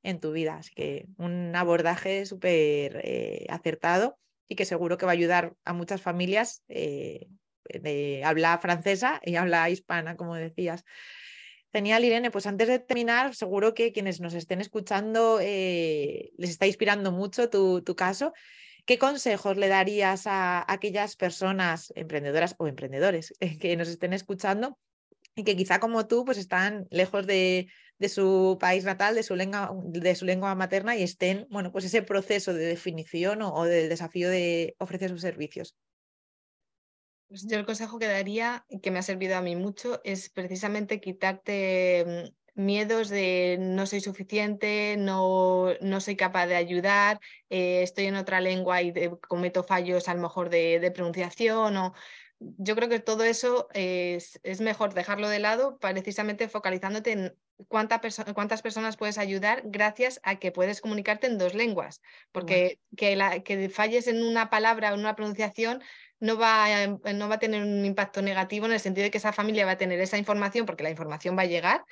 en 0.02 0.19
tu 0.19 0.32
vida. 0.32 0.56
Así 0.56 0.73
que 0.73 1.06
un 1.17 1.56
abordaje 1.56 2.26
súper 2.26 2.99
eh, 3.04 3.45
acertado 3.49 4.17
y 4.47 4.56
que 4.56 4.65
seguro 4.65 4.97
que 4.97 5.06
va 5.06 5.12
a 5.12 5.13
ayudar 5.13 5.56
a 5.65 5.73
muchas 5.73 6.01
familias 6.01 6.63
eh, 6.67 7.27
de 7.65 8.23
habla 8.23 8.58
francesa 8.58 9.21
y 9.23 9.36
habla 9.36 9.69
hispana, 9.69 10.15
como 10.15 10.36
decías. 10.36 10.84
Genial, 11.71 12.06
Irene. 12.06 12.29
Pues 12.29 12.45
antes 12.45 12.67
de 12.67 12.79
terminar, 12.79 13.36
seguro 13.36 13.73
que 13.73 13.91
quienes 13.91 14.21
nos 14.21 14.34
estén 14.34 14.62
escuchando 14.62 15.39
eh, 15.41 16.32
les 16.38 16.51
está 16.51 16.67
inspirando 16.67 17.12
mucho 17.12 17.49
tu, 17.49 17.82
tu, 17.82 17.95
caso. 17.95 18.34
¿Qué 18.86 18.99
consejos 18.99 19.58
le 19.58 19.69
darías 19.69 20.27
a 20.27 20.71
aquellas 20.71 21.15
personas 21.15 21.91
emprendedoras 21.95 22.56
o 22.60 22.67
emprendedores 22.67 23.34
que 23.60 23.75
nos 23.75 23.88
estén 23.88 24.13
escuchando 24.13 24.77
y 25.36 25.43
que 25.43 25.56
quizá 25.56 25.79
como 25.79 26.06
tú 26.06 26.25
pues 26.25 26.38
están 26.38 26.86
lejos 26.91 27.25
de, 27.25 27.69
de 27.99 28.10
su 28.10 28.58
país 28.60 28.84
natal, 28.84 29.15
de 29.15 29.23
su, 29.23 29.36
lengua, 29.36 29.71
de 29.84 30.15
su 30.15 30.25
lengua 30.25 30.56
materna 30.56 30.95
y 30.95 31.03
estén, 31.03 31.47
bueno, 31.49 31.71
pues 31.71 31.86
ese 31.86 32.01
proceso 32.01 32.53
de 32.53 32.65
definición 32.65 33.41
o, 33.41 33.53
o 33.53 33.63
del 33.65 33.89
desafío 33.89 34.29
de 34.29 34.75
ofrecer 34.79 35.10
sus 35.10 35.21
servicios? 35.21 35.75
Pues 37.34 37.47
yo 37.47 37.58
el 37.58 37.65
consejo 37.65 37.97
que 37.97 38.06
daría, 38.06 38.63
que 38.84 38.91
me 38.91 38.99
ha 38.99 39.01
servido 39.01 39.36
a 39.36 39.41
mí 39.41 39.56
mucho, 39.56 40.01
es 40.03 40.29
precisamente 40.29 41.01
quitarte 41.01 42.29
mm, 42.56 42.62
miedos 42.63 43.10
de 43.10 43.58
no 43.60 43.88
soy 43.88 44.01
suficiente, 44.01 44.95
no, 44.97 45.73
no 45.82 45.99
soy 45.99 46.15
capaz 46.15 46.45
de 46.47 46.56
ayudar, 46.56 47.19
eh, 47.49 47.82
estoy 47.82 48.06
en 48.06 48.17
otra 48.17 48.39
lengua 48.39 48.82
y 48.82 48.93
cometo 49.27 49.63
fallos 49.63 50.08
a 50.10 50.13
lo 50.13 50.21
mejor 50.21 50.49
de, 50.49 50.91
pronunciación. 50.93 51.75
O... 51.77 51.93
Yo 52.39 52.75
creo 52.75 52.89
que 52.89 52.99
todo 52.99 53.23
eso 53.23 53.67
es, 53.73 54.39
es, 54.43 54.62
mejor 54.62 54.93
dejarlo 54.93 55.27
de 55.27 55.39
lado 55.39 55.79
precisamente 55.79 56.47
focalizándote 56.49 57.12
en 57.13 57.38
cuánta 57.67 58.01
cuántas 58.33 58.61
personas 58.61 58.97
puedes 58.97 59.17
ayudar 59.17 59.61
gracias 59.65 60.19
a 60.23 60.35
que 60.35 60.51
puedes 60.51 60.81
comunicarte 60.81 61.27
en 61.27 61.37
dos 61.37 61.53
lenguas. 61.53 62.01
Porque 62.31 62.79
que, 62.95 63.15
la, 63.15 63.39
que 63.41 63.69
falles 63.69 64.07
en 64.07 64.23
una 64.23 64.49
palabra 64.49 64.91
o 64.91 64.95
en 64.95 65.01
una 65.01 65.15
pronunciación 65.15 65.81
no 66.23 66.37
va, 66.37 66.65
a, 66.67 66.87
no 66.87 67.27
va 67.27 67.35
a 67.35 67.39
tener 67.39 67.61
un 67.61 67.83
impacto 67.83 68.21
negativo 68.21 68.65
en 68.65 68.71
el 68.71 68.79
sentido 68.79 69.03
de 69.03 69.11
que 69.11 69.17
esa 69.17 69.33
familia 69.33 69.65
va 69.65 69.71
a 69.71 69.77
tener 69.77 69.99
esa 69.99 70.17
información 70.17 70.65
porque 70.65 70.83
la 70.83 70.89
información 70.89 71.37
va 71.37 71.41
a 71.41 71.47
llegar 71.47 71.83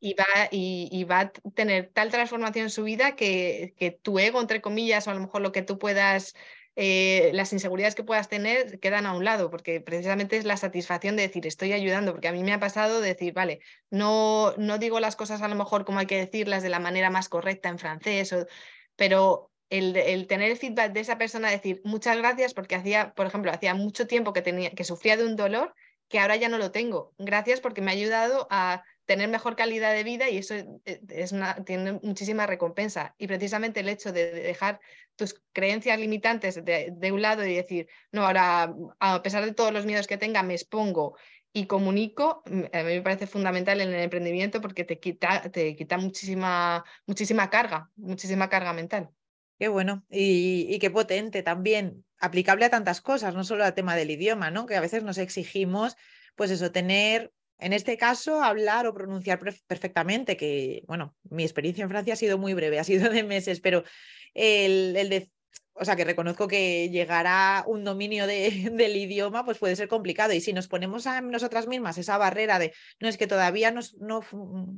y, 0.00 0.14
va, 0.14 0.48
y, 0.50 1.04
va 1.04 1.20
a 1.20 1.30
tener 1.54 1.88
tal 1.94 2.10
transformación 2.10 2.64
en 2.64 2.70
su 2.70 2.82
vida 2.82 3.14
que, 3.14 3.74
que, 3.76 3.92
tu 3.92 4.18
ego, 4.18 4.40
entre 4.40 4.60
comillas, 4.60 5.06
o 5.06 5.12
a 5.12 5.14
lo 5.14 5.20
mejor 5.20 5.42
lo 5.42 5.52
que 5.52 5.62
tú 5.62 5.78
puedas, 5.78 6.34
eh, 6.80 7.32
las 7.34 7.52
inseguridades 7.52 7.96
que 7.96 8.04
puedas 8.04 8.28
tener 8.28 8.78
quedan 8.78 9.04
a 9.04 9.12
un 9.12 9.24
lado, 9.24 9.50
porque 9.50 9.80
precisamente 9.80 10.36
es 10.36 10.44
la 10.44 10.56
satisfacción 10.56 11.16
de 11.16 11.22
decir 11.22 11.44
estoy 11.44 11.72
ayudando, 11.72 12.12
porque 12.12 12.28
a 12.28 12.32
mí 12.32 12.44
me 12.44 12.52
ha 12.52 12.60
pasado 12.60 13.00
de 13.00 13.08
decir, 13.08 13.32
vale, 13.32 13.58
no, 13.90 14.54
no 14.58 14.78
digo 14.78 15.00
las 15.00 15.16
cosas 15.16 15.42
a 15.42 15.48
lo 15.48 15.56
mejor 15.56 15.84
como 15.84 15.98
hay 15.98 16.06
que 16.06 16.16
decirlas 16.16 16.62
de 16.62 16.68
la 16.68 16.78
manera 16.78 17.10
más 17.10 17.28
correcta 17.28 17.68
en 17.68 17.80
francés, 17.80 18.32
o, 18.32 18.46
pero 18.94 19.50
el, 19.70 20.26
tener 20.28 20.52
el 20.52 20.56
feedback 20.56 20.92
de 20.92 21.00
esa 21.00 21.18
persona, 21.18 21.50
decir 21.50 21.80
muchas 21.82 22.16
gracias 22.16 22.54
porque 22.54 22.76
hacía, 22.76 23.12
por 23.14 23.26
ejemplo, 23.26 23.50
hacía 23.50 23.74
mucho 23.74 24.06
tiempo 24.06 24.32
que, 24.32 24.42
tenía, 24.42 24.70
que 24.70 24.84
sufría 24.84 25.16
de 25.16 25.26
un 25.26 25.34
dolor 25.34 25.74
que 26.08 26.20
ahora 26.20 26.36
ya 26.36 26.48
no 26.48 26.58
lo 26.58 26.70
tengo. 26.70 27.12
Gracias 27.18 27.60
porque 27.60 27.80
me 27.80 27.90
ha 27.90 27.94
ayudado 27.94 28.46
a 28.50 28.84
tener 29.08 29.28
mejor 29.30 29.56
calidad 29.56 29.94
de 29.94 30.04
vida 30.04 30.28
y 30.28 30.36
eso 30.36 30.54
es 30.84 31.34
tiene 31.64 31.94
muchísima 32.02 32.46
recompensa. 32.46 33.14
Y 33.16 33.26
precisamente 33.26 33.80
el 33.80 33.88
hecho 33.88 34.12
de 34.12 34.30
dejar 34.30 34.80
tus 35.16 35.40
creencias 35.54 35.98
limitantes 35.98 36.62
de, 36.62 37.10
un 37.10 37.22
lado 37.22 37.44
y 37.46 37.54
decir, 37.54 37.88
no, 38.12 38.26
ahora 38.26 38.74
a 39.00 39.22
pesar 39.22 39.46
de 39.46 39.54
todos 39.54 39.72
los 39.72 39.86
miedos 39.86 40.06
que 40.06 40.18
tenga, 40.18 40.42
me 40.42 40.52
expongo 40.52 41.16
y 41.54 41.64
comunico, 41.64 42.42
mm, 42.44 42.64
a 42.70 42.82
mí 42.82 42.94
me 42.96 43.00
parece 43.00 43.26
fundamental 43.26 43.80
en 43.80 43.88
el 43.88 44.02
emprendimiento 44.02 44.60
porque 44.60 44.84
te 44.84 45.00
quita, 45.00 45.50
te 45.50 45.74
quita 45.74 45.96
muchísima, 45.96 46.84
muchísima 47.06 47.48
carga, 47.48 47.90
muchísima 47.96 48.50
carga 48.50 48.74
mental. 48.74 49.08
Qué 49.58 49.68
bueno 49.68 50.04
y, 50.10 50.78
qué 50.80 50.90
potente 50.90 51.42
también, 51.42 52.04
aplicable 52.20 52.66
a 52.66 52.70
tantas 52.70 53.00
cosas, 53.00 53.34
no 53.34 53.42
solo 53.42 53.64
al 53.64 53.72
tema 53.72 53.96
del 53.96 54.10
idioma, 54.10 54.50
¿no? 54.50 54.66
Que 54.66 54.76
a 54.76 54.82
veces 54.82 55.02
nos 55.02 55.16
exigimos, 55.16 55.96
pues 56.36 56.50
eso, 56.50 56.70
tener, 56.72 57.32
en 57.58 57.72
este 57.72 57.96
caso, 57.96 58.42
hablar 58.42 58.86
o 58.86 58.94
pronunciar 58.94 59.38
perfectamente, 59.38 60.36
que, 60.36 60.82
bueno, 60.86 61.16
mi 61.30 61.42
experiencia 61.42 61.82
en 61.82 61.90
Francia 61.90 62.14
ha 62.14 62.16
sido 62.16 62.38
muy 62.38 62.54
breve, 62.54 62.78
ha 62.78 62.84
sido 62.84 63.10
de 63.10 63.24
meses, 63.24 63.60
pero 63.60 63.84
el, 64.34 64.96
el, 64.96 65.08
de, 65.08 65.30
o 65.74 65.84
sea, 65.84 65.96
que 65.96 66.04
reconozco 66.04 66.48
que 66.48 66.88
llegar 66.90 67.26
a 67.26 67.64
un 67.66 67.84
dominio 67.84 68.26
de, 68.26 68.70
del 68.72 68.96
idioma 68.96 69.44
pues 69.44 69.58
puede 69.58 69.76
ser 69.76 69.88
complicado. 69.88 70.32
Y 70.32 70.40
si 70.40 70.52
nos 70.52 70.68
ponemos 70.68 71.06
a 71.06 71.20
nosotras 71.20 71.66
mismas 71.66 71.98
esa 71.98 72.18
barrera 72.18 72.58
de 72.58 72.72
no 73.00 73.08
es 73.08 73.16
que 73.16 73.26
todavía 73.26 73.70
no, 73.70 73.80
no 74.00 74.20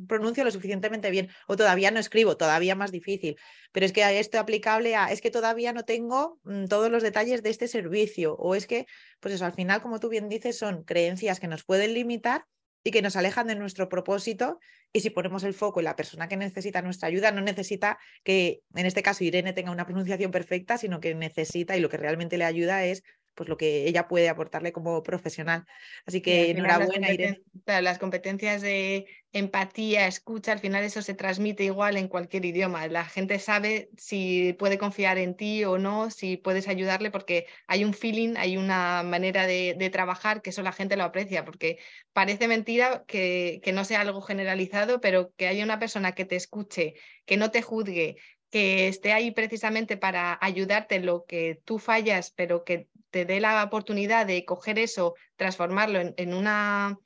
pronuncio 0.06 0.44
lo 0.44 0.50
suficientemente 0.50 1.10
bien 1.10 1.28
o 1.46 1.56
todavía 1.56 1.90
no 1.90 2.00
escribo, 2.00 2.36
todavía 2.36 2.74
más 2.74 2.92
difícil. 2.92 3.36
Pero 3.72 3.86
es 3.86 3.92
que 3.92 4.18
esto 4.18 4.38
aplicable 4.38 4.94
a 4.96 5.10
es 5.10 5.20
que 5.20 5.30
todavía 5.30 5.72
no 5.72 5.84
tengo 5.84 6.38
mm, 6.44 6.66
todos 6.66 6.90
los 6.90 7.02
detalles 7.02 7.42
de 7.42 7.50
este 7.50 7.68
servicio 7.68 8.34
o 8.34 8.54
es 8.54 8.66
que, 8.66 8.86
pues 9.20 9.34
eso, 9.34 9.44
al 9.44 9.52
final, 9.52 9.82
como 9.82 10.00
tú 10.00 10.08
bien 10.08 10.28
dices, 10.28 10.58
son 10.58 10.84
creencias 10.84 11.40
que 11.40 11.48
nos 11.48 11.64
pueden 11.64 11.94
limitar 11.94 12.44
y 12.82 12.90
que 12.90 13.02
nos 13.02 13.16
alejan 13.16 13.46
de 13.46 13.56
nuestro 13.56 13.88
propósito. 13.88 14.58
Y 14.92 15.00
si 15.00 15.10
ponemos 15.10 15.44
el 15.44 15.54
foco 15.54 15.80
en 15.80 15.84
la 15.84 15.96
persona 15.96 16.28
que 16.28 16.36
necesita 16.36 16.82
nuestra 16.82 17.08
ayuda, 17.08 17.30
no 17.30 17.40
necesita 17.40 17.98
que, 18.24 18.62
en 18.74 18.86
este 18.86 19.02
caso, 19.02 19.24
Irene 19.24 19.52
tenga 19.52 19.70
una 19.70 19.86
pronunciación 19.86 20.30
perfecta, 20.30 20.78
sino 20.78 21.00
que 21.00 21.14
necesita 21.14 21.76
y 21.76 21.80
lo 21.80 21.88
que 21.88 21.96
realmente 21.96 22.38
le 22.38 22.44
ayuda 22.44 22.84
es 22.84 23.02
pues 23.40 23.48
lo 23.48 23.56
que 23.56 23.88
ella 23.88 24.06
puede 24.06 24.28
aportarle 24.28 24.70
como 24.70 25.02
profesional. 25.02 25.64
Así 26.04 26.20
que 26.20 26.50
enhorabuena, 26.50 27.10
Irene. 27.10 27.40
Las 27.64 27.98
competencias 27.98 28.60
de 28.60 29.06
empatía, 29.32 30.06
escucha, 30.06 30.52
al 30.52 30.58
final 30.58 30.84
eso 30.84 31.00
se 31.00 31.14
transmite 31.14 31.64
igual 31.64 31.96
en 31.96 32.08
cualquier 32.08 32.44
idioma. 32.44 32.86
La 32.88 33.06
gente 33.06 33.38
sabe 33.38 33.88
si 33.96 34.52
puede 34.58 34.76
confiar 34.76 35.16
en 35.16 35.38
ti 35.38 35.64
o 35.64 35.78
no, 35.78 36.10
si 36.10 36.36
puedes 36.36 36.68
ayudarle, 36.68 37.10
porque 37.10 37.46
hay 37.66 37.82
un 37.82 37.94
feeling, 37.94 38.34
hay 38.36 38.58
una 38.58 39.02
manera 39.04 39.46
de, 39.46 39.88
trabajar 39.90 40.42
que 40.42 40.50
eso 40.50 40.60
la 40.60 40.72
gente 40.72 40.98
lo 40.98 41.04
aprecia, 41.04 41.42
porque 41.46 41.78
parece 42.12 42.46
mentira 42.46 43.04
que, 43.06 43.62
que 43.64 43.72
no 43.72 43.86
sea 43.86 44.02
algo 44.02 44.20
generalizado, 44.20 45.00
pero 45.00 45.32
que 45.38 45.48
haya 45.48 45.64
una 45.64 45.78
persona 45.78 46.12
que 46.12 46.26
te 46.26 46.36
escuche, 46.36 46.92
que 47.24 47.38
no 47.38 47.50
te 47.50 47.62
juzgue, 47.62 48.18
que 48.50 48.88
esté 48.88 49.14
ahí 49.14 49.30
precisamente 49.30 49.96
para 49.96 50.38
ayudarte 50.42 50.96
en 50.96 51.06
lo 51.06 51.24
que 51.24 51.58
tú 51.64 51.78
fallas, 51.78 52.32
pero 52.36 52.64
que 52.64 52.88
te 53.10 53.24
dé 53.24 53.40
la 53.40 53.62
oportunidad 53.62 54.26
de 54.26 54.44
coger 54.44 54.78
eso, 54.78 55.14
transformarlo 55.36 56.00
en, 56.16 56.34
una, 56.34 56.96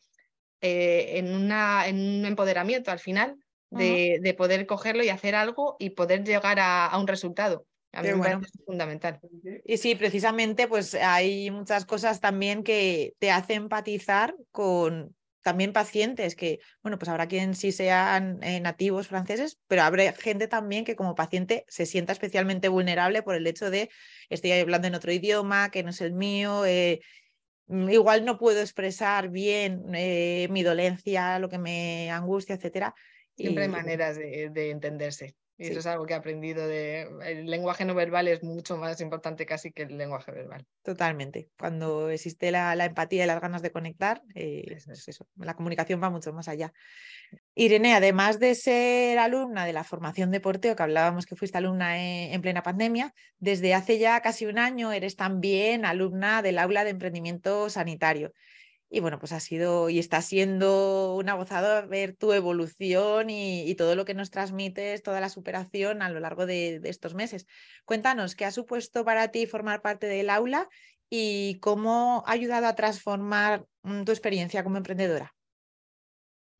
eh, 0.60 1.18
en, 1.18 1.34
una, 1.34 1.86
en 1.88 1.96
un 1.96 2.26
empoderamiento 2.26 2.90
al 2.90 2.98
final, 2.98 3.36
de, 3.70 4.34
poder 4.38 4.66
cogerlo 4.66 5.02
y 5.02 5.08
hacer 5.08 5.34
algo 5.34 5.76
y 5.78 5.90
poder 5.90 6.24
llegar 6.24 6.58
a, 6.60 6.96
un 6.98 7.08
resultado. 7.08 7.66
A 7.92 8.02
mí 8.02 8.08
me 8.12 8.18
parece 8.18 8.58
fundamental. 8.64 9.20
Y 9.64 9.76
sí, 9.76 9.94
precisamente, 9.94 10.68
pues 10.68 10.94
hay 10.94 11.50
muchas 11.50 11.84
cosas 11.84 12.20
también 12.20 12.62
que 12.62 13.14
te 13.18 13.30
hacen 13.30 13.62
empatizar 13.62 14.34
con, 14.50 15.14
también 15.44 15.74
pacientes 15.74 16.34
que, 16.34 16.58
bueno, 16.82 16.98
pues 16.98 17.10
habrá 17.10 17.28
quien 17.28 17.54
sí 17.54 17.70
sean 17.70 18.42
eh, 18.42 18.60
nativos 18.60 19.08
franceses, 19.08 19.60
pero 19.68 19.82
habrá 19.82 20.10
gente 20.14 20.48
también 20.48 20.86
que 20.86 20.96
como 20.96 21.14
paciente 21.14 21.66
se 21.68 21.84
sienta 21.84 22.12
especialmente 22.14 22.68
vulnerable 22.68 23.22
por 23.22 23.34
el 23.34 23.46
hecho 23.46 23.70
de 23.70 23.90
estoy 24.30 24.52
hablando 24.52 24.88
en 24.88 24.94
otro 24.94 25.12
idioma 25.12 25.70
que 25.70 25.82
no 25.82 25.90
es 25.90 26.00
el 26.00 26.14
mío, 26.14 26.64
eh, 26.64 27.02
mm, 27.66 27.90
igual 27.90 28.24
no 28.24 28.38
puedo 28.38 28.60
expresar 28.60 29.28
bien 29.28 29.94
eh, 29.94 30.48
mi 30.50 30.62
dolencia, 30.62 31.38
lo 31.38 31.50
que 31.50 31.58
me 31.58 32.10
angustia, 32.10 32.54
etcétera. 32.54 32.94
Siempre 33.36 33.64
hay 33.64 33.68
maneras 33.68 34.16
de 34.16 34.70
entenderse. 34.70 35.36
Y 35.56 35.68
eso 35.68 35.78
es 35.78 35.86
algo 35.86 36.04
que 36.04 36.14
he 36.14 36.16
aprendido 36.16 36.66
de... 36.66 37.08
El 37.24 37.46
lenguaje 37.46 37.84
no 37.84 37.94
verbal 37.94 38.26
es 38.26 38.42
mucho 38.42 38.76
más 38.76 39.00
importante 39.00 39.46
casi 39.46 39.70
que 39.70 39.82
el 39.82 39.96
lenguaje 39.96 40.32
verbal. 40.32 40.66
Totalmente. 40.82 41.48
Cuando 41.56 42.10
existe 42.10 42.50
la, 42.50 42.72
empatía 42.84 43.24
y 43.24 43.26
las 43.26 43.40
ganas 43.40 43.62
de 43.62 43.70
conectar, 43.70 44.22
eh, 44.34 44.64
eso 44.68 44.92
es 44.92 45.06
eso. 45.06 45.28
La 45.36 45.54
comunicación 45.54 46.02
va 46.02 46.10
mucho 46.10 46.32
más 46.32 46.48
allá. 46.48 46.72
Irene, 47.54 47.94
además 47.94 48.40
de 48.40 48.56
ser 48.56 49.18
alumna 49.18 49.64
de 49.64 49.72
la 49.72 49.84
formación 49.84 50.32
de 50.32 50.40
porteo, 50.40 50.74
que 50.74 50.82
hablábamos 50.82 51.24
que 51.24 51.36
fuiste 51.36 51.58
alumna 51.58 51.98
en, 51.98 52.32
en 52.32 52.42
plena 52.42 52.64
pandemia, 52.64 53.14
desde 53.38 53.74
hace 53.74 53.98
ya 53.98 54.20
casi 54.22 54.46
un 54.46 54.58
año 54.58 54.90
eres 54.90 55.14
también 55.14 55.84
alumna 55.84 56.42
del 56.42 56.58
aula 56.58 56.82
de 56.82 56.90
emprendimiento 56.90 57.70
sanitario. 57.70 58.32
Y 58.94 59.00
bueno, 59.00 59.18
pues 59.18 59.32
ha 59.32 59.40
sido 59.40 59.90
y 59.90 59.98
está 59.98 60.22
siendo 60.22 61.16
una 61.16 61.34
gozada 61.34 61.80
ver 61.80 62.14
tu 62.14 62.32
evolución 62.32 63.28
y, 63.28 63.74
todo 63.74 63.96
lo 63.96 64.04
que 64.04 64.14
nos 64.14 64.30
transmites, 64.30 65.02
toda 65.02 65.20
la 65.20 65.30
superación 65.30 66.00
a 66.00 66.08
lo 66.10 66.20
largo 66.20 66.46
de, 66.46 66.80
estos 66.84 67.12
meses. 67.12 67.44
Cuéntanos, 67.86 68.36
¿qué 68.36 68.44
ha 68.44 68.52
supuesto 68.52 69.04
para 69.04 69.32
ti 69.32 69.46
formar 69.46 69.82
parte 69.82 70.06
del 70.06 70.30
aula 70.30 70.68
y 71.10 71.58
cómo 71.58 72.22
ha 72.24 72.30
ayudado 72.30 72.68
a 72.68 72.76
transformar 72.76 73.66
mm, 73.82 74.04
tu 74.04 74.12
experiencia 74.12 74.62
como 74.62 74.76
emprendedora? 74.76 75.33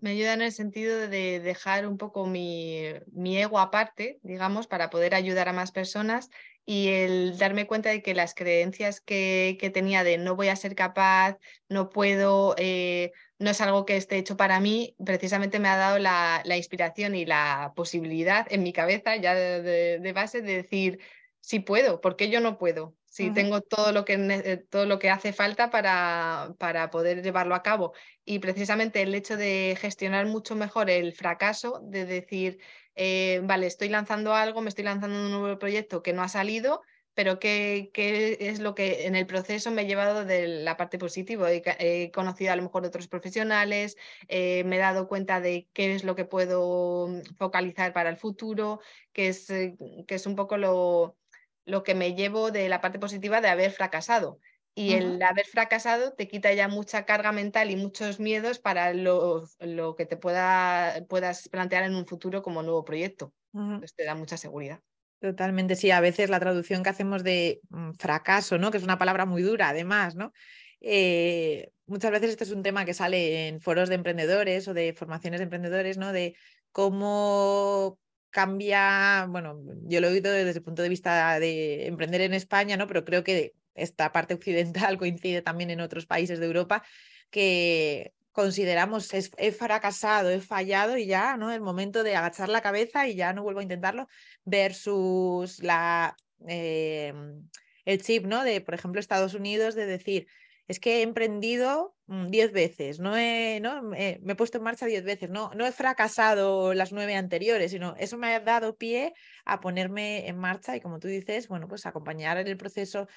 Me 0.05 0.11
ayuda 0.11 0.35
en 0.35 0.43
el 0.43 0.53
sentido 0.53 1.09
de 1.09 1.41
dejar 1.41 1.87
un 1.87 1.97
poco 1.97 2.27
mi, 2.27 2.83
mi 3.11 3.39
ego 3.39 3.59
aparte, 3.59 4.21
digamos, 4.23 4.67
para 4.67 4.91
poder 4.91 5.15
ayudar 5.15 5.49
a 5.49 5.55
más 5.55 5.73
personas 5.73 6.29
y 6.67 6.89
el 6.89 7.39
darme 7.39 7.67
cuenta 7.67 7.89
de 7.89 8.03
que 8.03 8.13
las 8.13 8.35
creencias 8.35 9.01
que, 9.01 9.57
que 9.59 9.71
tenía 9.71 10.05
de 10.05 10.19
no 10.19 10.37
voy 10.37 10.49
a 10.49 10.57
ser 10.57 10.75
capaz, 10.75 11.39
no 11.71 11.89
puedo, 11.89 12.55
eh, 12.59 13.13
no 13.39 13.49
es 13.49 13.63
algo 13.63 13.87
que 13.87 13.97
esté 13.97 14.19
hecho 14.19 14.37
para 14.37 14.61
mí, 14.61 14.95
precisamente 15.07 15.59
me 15.59 15.69
ha 15.69 15.79
dado 15.79 15.99
la, 15.99 16.43
la 16.45 16.59
inspiración 16.59 17.15
y 17.15 17.25
la 17.25 17.73
posibilidad 17.75 18.47
en 18.51 18.63
mi 18.63 18.75
cabeza 18.75 19.17
ya 19.17 19.35
de, 19.35 20.01
de, 20.01 20.13
base 20.13 20.43
de 20.43 20.57
decir, 20.57 21.01
sí 21.41 21.61
puedo, 21.61 22.03
¿por 22.03 22.17
qué 22.17 22.29
yo 22.29 22.41
no 22.41 22.59
puedo? 22.59 22.95
Si 23.15 23.31
tengo 23.31 23.61
todo 23.61 23.93
lo 23.93 24.05
que, 24.05 24.15
eh, 24.15 24.57
todo 24.69 24.87
lo 24.87 24.99
que 24.99 25.09
hace 25.09 25.33
falta 25.33 25.71
para, 25.71 26.53
para, 26.59 26.91
poder 26.91 27.23
llevarlo 27.23 27.55
a 27.55 27.63
cabo. 27.63 27.93
Y 28.25 28.41
precisamente 28.41 29.03
el 29.03 29.15
hecho 29.15 29.37
de 29.37 29.79
gestionar 29.81 30.27
mucho 30.27 30.57
mejor 30.57 30.91
el 30.91 31.13
fracaso, 31.13 31.81
de 31.85 32.07
decir, 32.07 32.59
eh, 32.97 33.41
vale, 33.45 33.69
estoy 33.69 33.89
lanzando 33.89 34.35
algo, 34.35 34.63
me 34.63 34.69
estoy 34.69 34.83
lanzando 34.83 35.17
un 35.17 35.31
nuevo 35.31 35.61
proyecto 35.61 36.03
que 36.03 36.13
no 36.13 36.23
ha 36.23 36.29
salido, 36.29 36.83
pero 37.15 37.39
¿qué, 37.39 37.93
¿qué, 37.95 38.37
es 38.41 38.59
lo 38.59 38.75
que 38.75 39.07
en 39.07 39.15
el 39.15 39.27
proceso 39.27 39.71
me 39.71 39.83
he 39.83 39.87
llevado 39.87 40.25
de 40.25 40.49
la 40.49 40.77
parte 40.77 40.99
positiva? 40.99 41.53
He, 41.53 42.11
conocido 42.13 42.53
a 42.53 42.57
lo 42.57 42.63
mejor 42.65 42.85
otros 42.85 43.07
profesionales, 43.07 43.97
eh, 44.27 44.65
me 44.65 44.75
he 44.75 44.81
dado 44.81 45.07
cuenta 45.07 45.41
de 45.41 45.69
qué 45.73 45.95
es 45.95 46.03
lo 46.03 46.17
que 46.17 46.25
puedo 46.25 47.23
focalizar 47.39 47.93
para 47.93 48.11
el 48.11 48.17
futuro, 48.17 48.81
que 49.13 49.29
es, 49.29 49.47
que 49.47 50.05
es 50.09 50.27
un 50.27 50.35
poco 50.35 50.57
lo 50.57 51.17
lo 51.65 51.83
que 51.83 51.95
me 51.95 52.15
llevo 52.15 52.51
de 52.51 52.69
la 52.69 52.81
parte 52.81 52.99
positiva 52.99 53.41
de 53.41 53.49
haber 53.49 53.71
fracasado. 53.71 54.39
Y 54.77 54.95
el 54.95 55.23
haber 55.23 55.47
fracasado 55.47 56.15
te 56.15 56.27
quita 56.27 56.53
ya 56.53 56.67
mucha 56.67 57.05
carga 57.05 57.31
mental 57.31 57.71
y 57.71 57.77
muchos 57.77 58.19
miedos 58.19 58.59
para 58.59 58.93
lo, 58.93 59.45
lo 59.61 59.95
que 59.95 60.05
te 60.05 60.17
pueda, 60.17 61.05
puedas 61.09 61.49
plantear 61.49 61.85
en 61.85 61.95
un 61.95 62.07
futuro 62.07 62.43
como 62.43 62.63
nuevo 62.63 62.85
proyecto. 62.85 63.33
Entonces 63.53 63.95
te 63.95 64.05
da 64.05 64.17
mucha 64.17 64.37
seguridad. 64.37 64.81
Totalmente, 65.21 65.77
sí. 65.77 65.93
A 65.93 66.01
veces 66.01 66.29
la 66.29 66.41
traducción 66.41 66.83
que 66.83 66.91
hacemos 66.91 67.23
de 67.23 67.61
mm, 67.71 67.93
fracaso, 67.93 68.59
¿no? 68.59 68.73
Que 68.73 68.79
es 68.79 68.85
una 68.85 68.99
palabra 68.99 69.27
muy 69.27 69.43
dura, 69.43 69.69
además, 69.69 70.17
¿no? 70.17 70.33
Eh, 70.81 71.71
muchas 71.87 72.11
veces 72.11 72.31
este 72.31 72.45
es 72.45 72.51
un 72.51 72.63
tema 72.63 72.85
que 72.85 72.95
sale 72.95 73.49
en 73.49 73.61
foros 73.61 73.89
de 73.89 73.95
emprendedores 73.95 74.67
o 74.67 74.75
de 74.75 74.93
formaciones 74.93 75.39
de 75.39 75.45
emprendedores, 75.45 75.99
¿no? 75.99 76.13
De 76.13 76.37
cómo 76.73 77.99
cambia, 78.35 79.27
bueno, 79.29 79.63
yo 79.85 80.01
lo 80.01 80.09
he 80.09 80.11
oído 80.11 80.33
desde 80.33 80.59
el 80.59 80.65
punto 80.65 80.83
de 80.83 80.89
vista 80.89 81.39
de 81.39 81.87
emprender 81.87 82.21
en 82.21 82.35
España, 82.35 82.77
¿no? 82.77 82.89
Pero 82.89 83.05
creo 83.05 83.23
que 83.23 83.55
esta 83.77 84.11
parte 84.11 84.35
occidental 84.35 84.99
coincide 84.99 85.41
también 85.41 85.71
en 85.71 85.81
otros 85.81 86.05
países 86.05 86.41
de 86.41 86.47
Europa, 86.47 86.83
que 87.31 88.13
consideramos 88.33 89.09
he 89.15 89.53
fracasado, 89.53 90.31
he 90.31 90.41
fallado 90.41 90.99
y 90.99 91.07
ya, 91.07 91.37
¿no? 91.37 91.53
El 91.53 91.61
momento 91.61 92.03
de 92.03 92.17
agachar 92.17 92.49
la 92.49 92.61
cabeza 92.61 93.07
y 93.07 93.15
ya 93.15 93.33
no 93.33 93.45
vuelvo 93.45 93.61
a 93.61 93.63
intentarlo, 93.63 94.09
versus 94.45 95.63
la, 95.63 96.17
em, 96.49 97.49
el 97.85 98.03
chip, 98.03 98.27
¿no? 98.27 98.43
De, 98.43 98.61
por 98.61 98.75
ejemplo, 98.75 98.99
Estados 98.99 99.35
Unidos, 99.35 99.77
de 99.77 99.87
decir, 99.87 100.27
es 100.69 100.81
que 100.81 100.99
he 100.99 101.03
emprendido 101.03 101.95
mm, 102.07 102.29
diez 102.29 102.53
veces, 102.53 102.99
no, 103.01 103.17
he, 103.17 103.61
¿no? 103.61 103.83
Me, 103.83 104.21
he 104.27 104.35
puesto 104.35 104.59
en 104.59 104.65
marcha 104.65 104.87
diez 104.87 105.05
veces, 105.05 105.31
no, 105.31 105.51
no 105.55 105.67
he 105.67 105.73
fracasado 105.73 106.75
las 106.75 106.93
nueve 106.93 107.17
anteriores, 107.17 107.71
sino 107.71 107.95
eso 107.99 108.17
me 108.19 108.35
ha 108.35 108.41
dado 108.41 108.77
pie 108.77 109.15
a 109.45 109.61
ponerme 109.61 110.29
en 110.29 110.39
marcha 110.39 110.77
y 110.77 110.81
como 110.81 110.99
tú 110.99 111.09
dices, 111.09 111.49
bueno, 111.49 111.69
pues 111.69 111.87
acompañar 111.87 112.39
en 112.39 112.49
el 112.49 112.57
proceso 112.57 113.09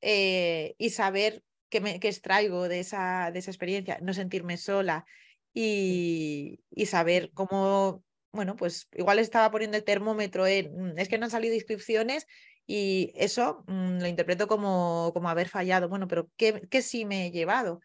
eh, 0.00 0.74
y 0.78 0.90
saber 0.90 1.44
qué, 1.68 1.80
me, 1.80 1.96
extraigo 1.96 2.68
de 2.68 2.80
esa, 2.80 3.30
de 3.32 3.38
esa 3.38 3.50
experiencia, 3.50 3.98
no 4.02 4.14
sentirme 4.14 4.56
sola 4.56 5.04
y, 5.54 6.60
y 6.70 6.86
saber 6.86 7.30
cómo 7.34 8.04
bueno, 8.32 8.56
pues 8.56 8.88
igual 8.92 9.18
estaba 9.18 9.50
poniendo 9.50 9.76
el 9.76 9.84
termómetro 9.84 10.46
en, 10.46 10.98
es 10.98 11.08
que 11.08 11.18
no 11.18 11.24
han 11.24 11.30
salido 11.30 11.54
inscripciones 11.54 12.26
y 12.66 13.12
eso 13.16 13.64
mm, 13.66 14.00
lo 14.00 14.06
interpreto 14.06 14.46
como, 14.46 15.10
como 15.12 15.28
haber 15.28 15.48
fallado. 15.48 15.88
Bueno, 15.88 16.06
pero 16.08 16.30
¿qué, 16.36 16.62
qué 16.70 16.82
sí 16.82 17.04
me 17.04 17.26
he 17.26 17.30
llevado? 17.30 17.80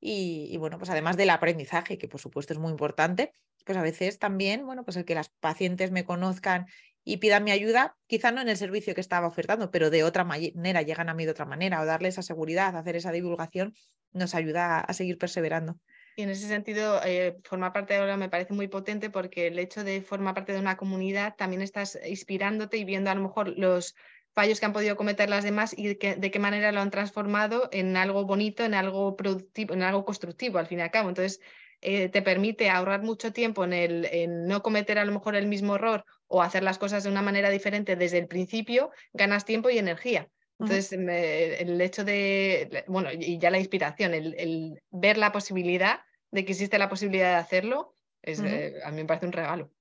Y, 0.00 0.56
bueno, 0.56 0.78
pues 0.78 0.88
además 0.90 1.16
del 1.18 1.28
aprendizaje, 1.28 1.98
que 1.98 2.08
por 2.08 2.20
supuesto 2.20 2.54
es 2.54 2.58
muy 2.58 2.70
importante, 2.70 3.32
pues 3.66 3.76
a 3.76 3.82
veces 3.82 4.18
también, 4.18 4.64
bueno, 4.64 4.82
pues 4.82 4.96
el 4.96 5.04
que 5.04 5.14
las 5.14 5.28
pacientes 5.28 5.90
me 5.90 6.04
conozcan 6.04 6.66
y 7.04 7.18
pidan 7.18 7.44
mi 7.44 7.50
ayuda, 7.50 7.96
quizá 8.06 8.32
no 8.32 8.40
en 8.40 8.48
el 8.48 8.56
servicio 8.56 8.94
que 8.94 9.02
estaba 9.02 9.26
ofertando, 9.26 9.70
pero 9.70 9.90
de 9.90 10.04
otra 10.04 10.24
manera, 10.24 10.82
llegan 10.82 11.10
a 11.10 11.14
mí 11.14 11.26
de 11.26 11.32
otra 11.32 11.44
manera, 11.44 11.82
o 11.82 11.84
darle 11.84 12.08
esa 12.08 12.22
seguridad, 12.22 12.76
hacer 12.76 12.96
esa 12.96 13.12
divulgación, 13.12 13.74
nos 14.12 14.34
ayuda 14.34 14.80
a 14.80 14.92
seguir 14.94 15.18
perseverando. 15.18 15.78
Y 16.20 16.22
en 16.22 16.28
ese 16.28 16.48
sentido, 16.48 17.00
eh, 17.02 17.38
formar 17.44 17.72
parte 17.72 17.94
de 17.94 18.00
ahora 18.00 18.18
me 18.18 18.28
parece 18.28 18.52
muy 18.52 18.68
potente 18.68 19.08
porque 19.08 19.46
el 19.46 19.58
hecho 19.58 19.84
de 19.84 20.02
formar 20.02 20.34
parte 20.34 20.52
de 20.52 20.58
una 20.58 20.76
comunidad 20.76 21.34
también 21.34 21.62
estás 21.62 21.98
inspirándote 22.06 22.76
y 22.76 22.84
viendo 22.84 23.08
a 23.08 23.14
lo 23.14 23.22
mejor 23.22 23.56
los 23.56 23.96
fallos 24.34 24.60
que 24.60 24.66
han 24.66 24.74
podido 24.74 24.96
cometer 24.96 25.30
las 25.30 25.44
demás 25.44 25.74
y 25.74 25.94
de, 25.94 25.96
qué 25.96 26.38
manera 26.38 26.72
lo 26.72 26.82
han 26.82 26.90
transformado 26.90 27.70
en 27.72 27.96
algo 27.96 28.26
bonito, 28.26 28.66
en 28.66 28.74
algo 28.74 29.16
productivo, 29.16 29.72
en 29.72 29.82
algo 29.82 30.04
constructivo 30.04 30.58
al 30.58 30.66
fin 30.66 30.80
y 30.80 30.82
al 30.82 30.90
cabo. 30.90 31.08
Entonces, 31.08 31.40
eh, 31.80 32.10
te 32.10 32.20
permite 32.20 32.68
ahorrar 32.68 33.02
mucho 33.02 33.32
tiempo 33.32 33.64
en, 33.64 33.72
el, 33.72 34.04
en 34.12 34.46
no 34.46 34.62
cometer 34.62 34.98
a 34.98 35.06
lo 35.06 35.12
mejor 35.12 35.36
el 35.36 35.46
mismo 35.46 35.76
error 35.76 36.04
o 36.26 36.42
hacer 36.42 36.62
las 36.62 36.76
cosas 36.76 37.02
de 37.02 37.08
una 37.08 37.22
manera 37.22 37.48
diferente 37.48 37.96
desde 37.96 38.18
el 38.18 38.26
principio, 38.26 38.90
ganas 39.14 39.46
tiempo 39.46 39.70
y 39.70 39.78
energía. 39.78 40.28
Entonces, 40.60 40.92
el 40.92 41.80
hecho 41.80 42.04
de, 42.04 42.84
bueno, 42.86 43.08
y 43.10 43.38
ya 43.38 43.50
la 43.50 43.58
inspiración, 43.58 44.12
el, 44.12 44.82
ver 44.90 45.16
la 45.16 45.32
posibilidad 45.32 46.00
de 46.30 46.44
que 46.44 46.52
existe 46.52 46.78
la 46.78 46.88
posibilidad 46.88 47.30
de 47.30 47.36
hacerlo, 47.36 47.96
es, 48.22 48.40
eh, 48.40 48.74
a 48.84 48.90
mí 48.90 48.98
me 48.98 49.06
parece 49.06 49.26
un 49.26 49.32
regalo. 49.32 49.72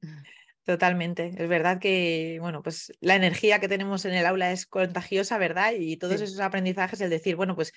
Totalmente. 0.63 1.33
Es 1.37 1.49
verdad 1.49 1.79
que, 1.79 2.37
bueno, 2.41 2.61
pues 2.61 2.93
la 2.99 3.15
energía 3.15 3.59
que 3.59 3.67
tenemos 3.67 4.05
en 4.05 4.13
el 4.13 4.25
aula 4.25 4.51
es 4.51 4.65
contagiosa, 4.65 5.37
¿verdad? 5.37 5.73
Y 5.77 5.97
todos 5.97 6.21
esos 6.21 6.39
aprendizajes, 6.39 7.01
el 7.01 7.09
decir, 7.09 7.35
bueno, 7.35 7.55
pues 7.55 7.73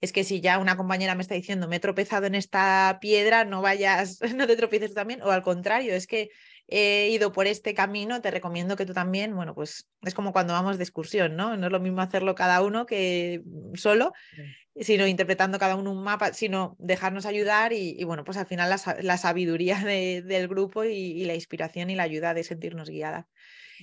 es 0.00 0.12
que 0.12 0.24
si 0.24 0.40
ya 0.40 0.58
una 0.58 0.76
compañera 0.76 1.14
me 1.14 1.22
está 1.22 1.34
diciendo, 1.34 1.68
me 1.68 1.76
he 1.76 1.80
tropezado 1.80 2.26
en 2.26 2.34
esta 2.34 2.98
piedra, 3.00 3.44
no 3.44 3.62
vayas, 3.62 4.20
no 4.36 4.46
te 4.46 4.56
tropieces 4.56 4.94
también, 4.94 5.22
o 5.22 5.30
al 5.30 5.42
contrario, 5.42 5.94
es 5.94 6.06
que 6.06 6.28
he 6.68 7.10
ido 7.10 7.32
por 7.32 7.46
este 7.46 7.74
camino, 7.74 8.20
te 8.20 8.30
recomiendo 8.30 8.76
que 8.76 8.86
tú 8.86 8.94
también, 8.94 9.34
bueno, 9.34 9.54
pues 9.54 9.88
es 10.02 10.14
como 10.14 10.32
cuando 10.32 10.52
vamos 10.52 10.78
de 10.78 10.84
excursión, 10.84 11.36
¿no? 11.36 11.56
No 11.56 11.66
es 11.66 11.72
lo 11.72 11.80
mismo 11.80 12.00
hacerlo 12.00 12.34
cada 12.34 12.62
uno 12.62 12.86
que 12.86 13.42
solo 13.74 14.12
sino 14.80 15.06
interpretando 15.06 15.58
cada 15.58 15.76
uno 15.76 15.92
un 15.92 16.02
mapa, 16.02 16.32
sino 16.32 16.76
dejarnos 16.78 17.26
ayudar 17.26 17.72
y, 17.72 18.02
bueno, 18.04 18.24
pues 18.24 18.36
al 18.36 18.46
final 18.46 18.70
la, 19.02 19.16
sabiduría 19.18 19.78
del 19.84 20.48
grupo 20.48 20.84
y, 20.84 21.24
la 21.24 21.34
inspiración 21.34 21.90
y 21.90 21.94
la 21.94 22.02
ayuda 22.02 22.34
de 22.34 22.44
sentirnos 22.44 22.90
guiadas. 22.90 23.26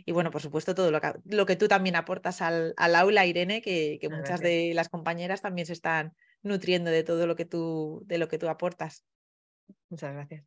Y 0.06 0.12
bueno, 0.12 0.32
por 0.32 0.41
supuesto, 0.41 0.74
todo 0.74 0.91
lo 0.91 1.02
que, 1.02 1.13
lo 1.26 1.46
que 1.46 1.56
tú 1.56 1.67
también 1.67 1.96
aportas 1.96 2.41
al, 2.41 2.74
aula, 2.78 3.26
Irene, 3.26 3.62
que, 3.62 4.00
muchas 4.10 4.41
de 4.41 4.74
las 4.74 4.89
compañeras 4.89 5.41
también 5.41 5.65
se 5.65 5.74
están 5.74 6.13
nutriendo 6.44 6.91
de 6.91 7.04
todo 7.04 7.28
lo 7.28 7.36
que 7.36 7.46
tú, 7.46 8.02
de 8.06 8.17
lo 8.17 8.28
que 8.28 8.38
tú 8.38 8.50
aportas. 8.50 9.06
Muchas 9.89 10.13
gracias. 10.13 10.44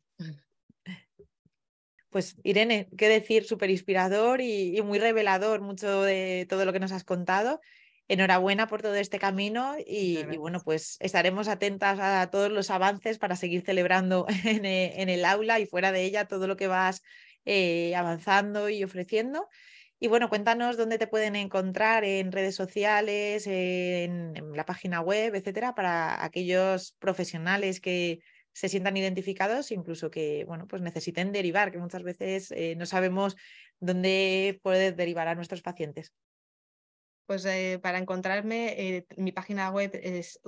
Pues 2.15 2.37
Irene, 2.43 2.87
qué 2.97 3.09
decir, 3.09 3.43
súper 3.43 3.69
inspirador 3.69 4.39
y, 4.39 4.81
muy 4.83 4.99
revelador 4.99 5.59
mucho 5.59 6.01
de 6.01 6.45
todo 6.49 6.63
lo 6.63 6.71
que 6.71 6.79
nos 6.79 6.93
has 6.93 7.03
contado 7.03 7.59
enhorabuena 8.07 8.67
por 8.67 8.81
todo 8.81 8.95
este 8.95 9.19
camino 9.19 9.75
y, 9.85 10.23
bueno, 10.37 10.61
pues 10.63 10.95
estaremos 11.01 11.49
atentas 11.49 11.99
a 11.99 12.29
todos 12.31 12.49
los 12.49 12.69
avances 12.69 13.17
para 13.17 13.35
seguir 13.35 13.65
celebrando 13.65 14.27
e, 14.45 14.93
en, 14.95 15.09
el 15.09 15.25
aula 15.25 15.59
y 15.59 15.65
fuera 15.65 15.91
de 15.91 16.03
ella 16.03 16.25
todo 16.25 16.47
lo 16.47 16.55
que 16.55 16.67
vas 16.67 17.03
eh, 17.43 17.93
avanzando 17.97 18.69
y 18.69 18.81
ofreciendo. 18.85 19.49
Y 19.99 20.07
bueno, 20.07 20.29
cuéntanos 20.29 20.77
dónde 20.77 20.97
te 20.97 21.07
pueden 21.07 21.35
encontrar 21.35 22.05
en 22.05 22.31
redes 22.31 22.55
sociales, 22.55 23.45
en, 23.45 24.53
la 24.55 24.65
página 24.65 25.01
web, 25.01 25.35
etcétera, 25.35 25.75
para 25.75 26.23
aquellos 26.23 26.93
profesionales 26.93 27.81
que 27.81 28.21
se 28.55 28.69
sientan 28.69 28.95
identificados, 28.95 29.71
incluso 29.71 30.09
que 30.09 30.45
bueno, 30.45 30.65
pues 30.65 30.81
necesiten 30.81 31.33
derivar, 31.33 31.73
que 31.73 31.77
muchas 31.77 32.03
veces 32.03 32.51
eh, 32.51 32.75
no 32.77 32.85
sabemos 32.85 33.35
dónde 33.81 34.61
poder 34.63 34.95
derivar 34.95 35.27
a 35.27 35.35
nuestros 35.35 35.61
pacientes. 35.61 36.13
Pues 37.25 37.43
eh, 37.45 37.79
para 37.83 37.97
encontrarme, 37.97 38.73
eh, 38.77 39.05
mi 39.17 39.33
página 39.33 39.71
web 39.71 39.91
es 40.01 40.39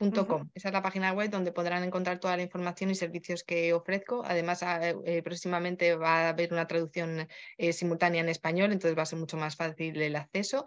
eh, 0.00 0.10
www.dsrquinelogmont.com. 0.10 0.50
Esa 0.54 0.68
es 0.68 0.72
la 0.72 0.82
página 0.82 1.12
web 1.12 1.30
donde 1.30 1.52
podrán 1.52 1.84
encontrar 1.84 2.18
toda 2.18 2.36
la 2.36 2.42
información 2.42 2.90
y 2.90 2.94
servicios 2.94 3.44
que 3.44 3.72
ofrezco. 3.72 4.22
Además, 4.24 4.62
ah, 4.62 4.80
próximamente 5.22 5.94
va 5.94 6.26
a 6.26 6.28
haber 6.30 6.52
una 6.52 6.66
traducción 6.66 7.28
simultánea 7.72 8.20
en 8.20 8.28
español, 8.28 8.72
entonces 8.72 8.96
va 8.96 9.02
a 9.02 9.06
ser 9.06 9.18
mucho 9.18 9.36
más 9.36 9.56
fácil 9.56 10.00
el 10.00 10.16
acceso. 10.16 10.64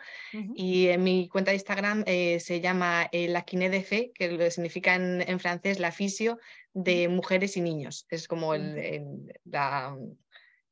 Y 0.56 0.88
en 0.88 1.04
mi 1.04 1.28
cuenta 1.28 1.52
de 1.52 1.56
Instagram 1.56 2.04
se 2.06 2.62
llama 2.62 3.10
la 3.12 3.42
Quiné 3.44 3.70
de 3.70 3.84
Fe, 3.84 4.12
que 4.13 4.52
significa 4.52 4.96
en, 4.96 5.40
francés 5.40 5.80
la 5.80 5.92
fisio 5.92 6.40
de 6.74 7.08
mujeres 7.08 7.58
y 7.58 7.62
niños. 7.62 8.06
Es 8.10 8.28
como 8.28 8.54
el, 8.54 9.34
la 9.46 9.96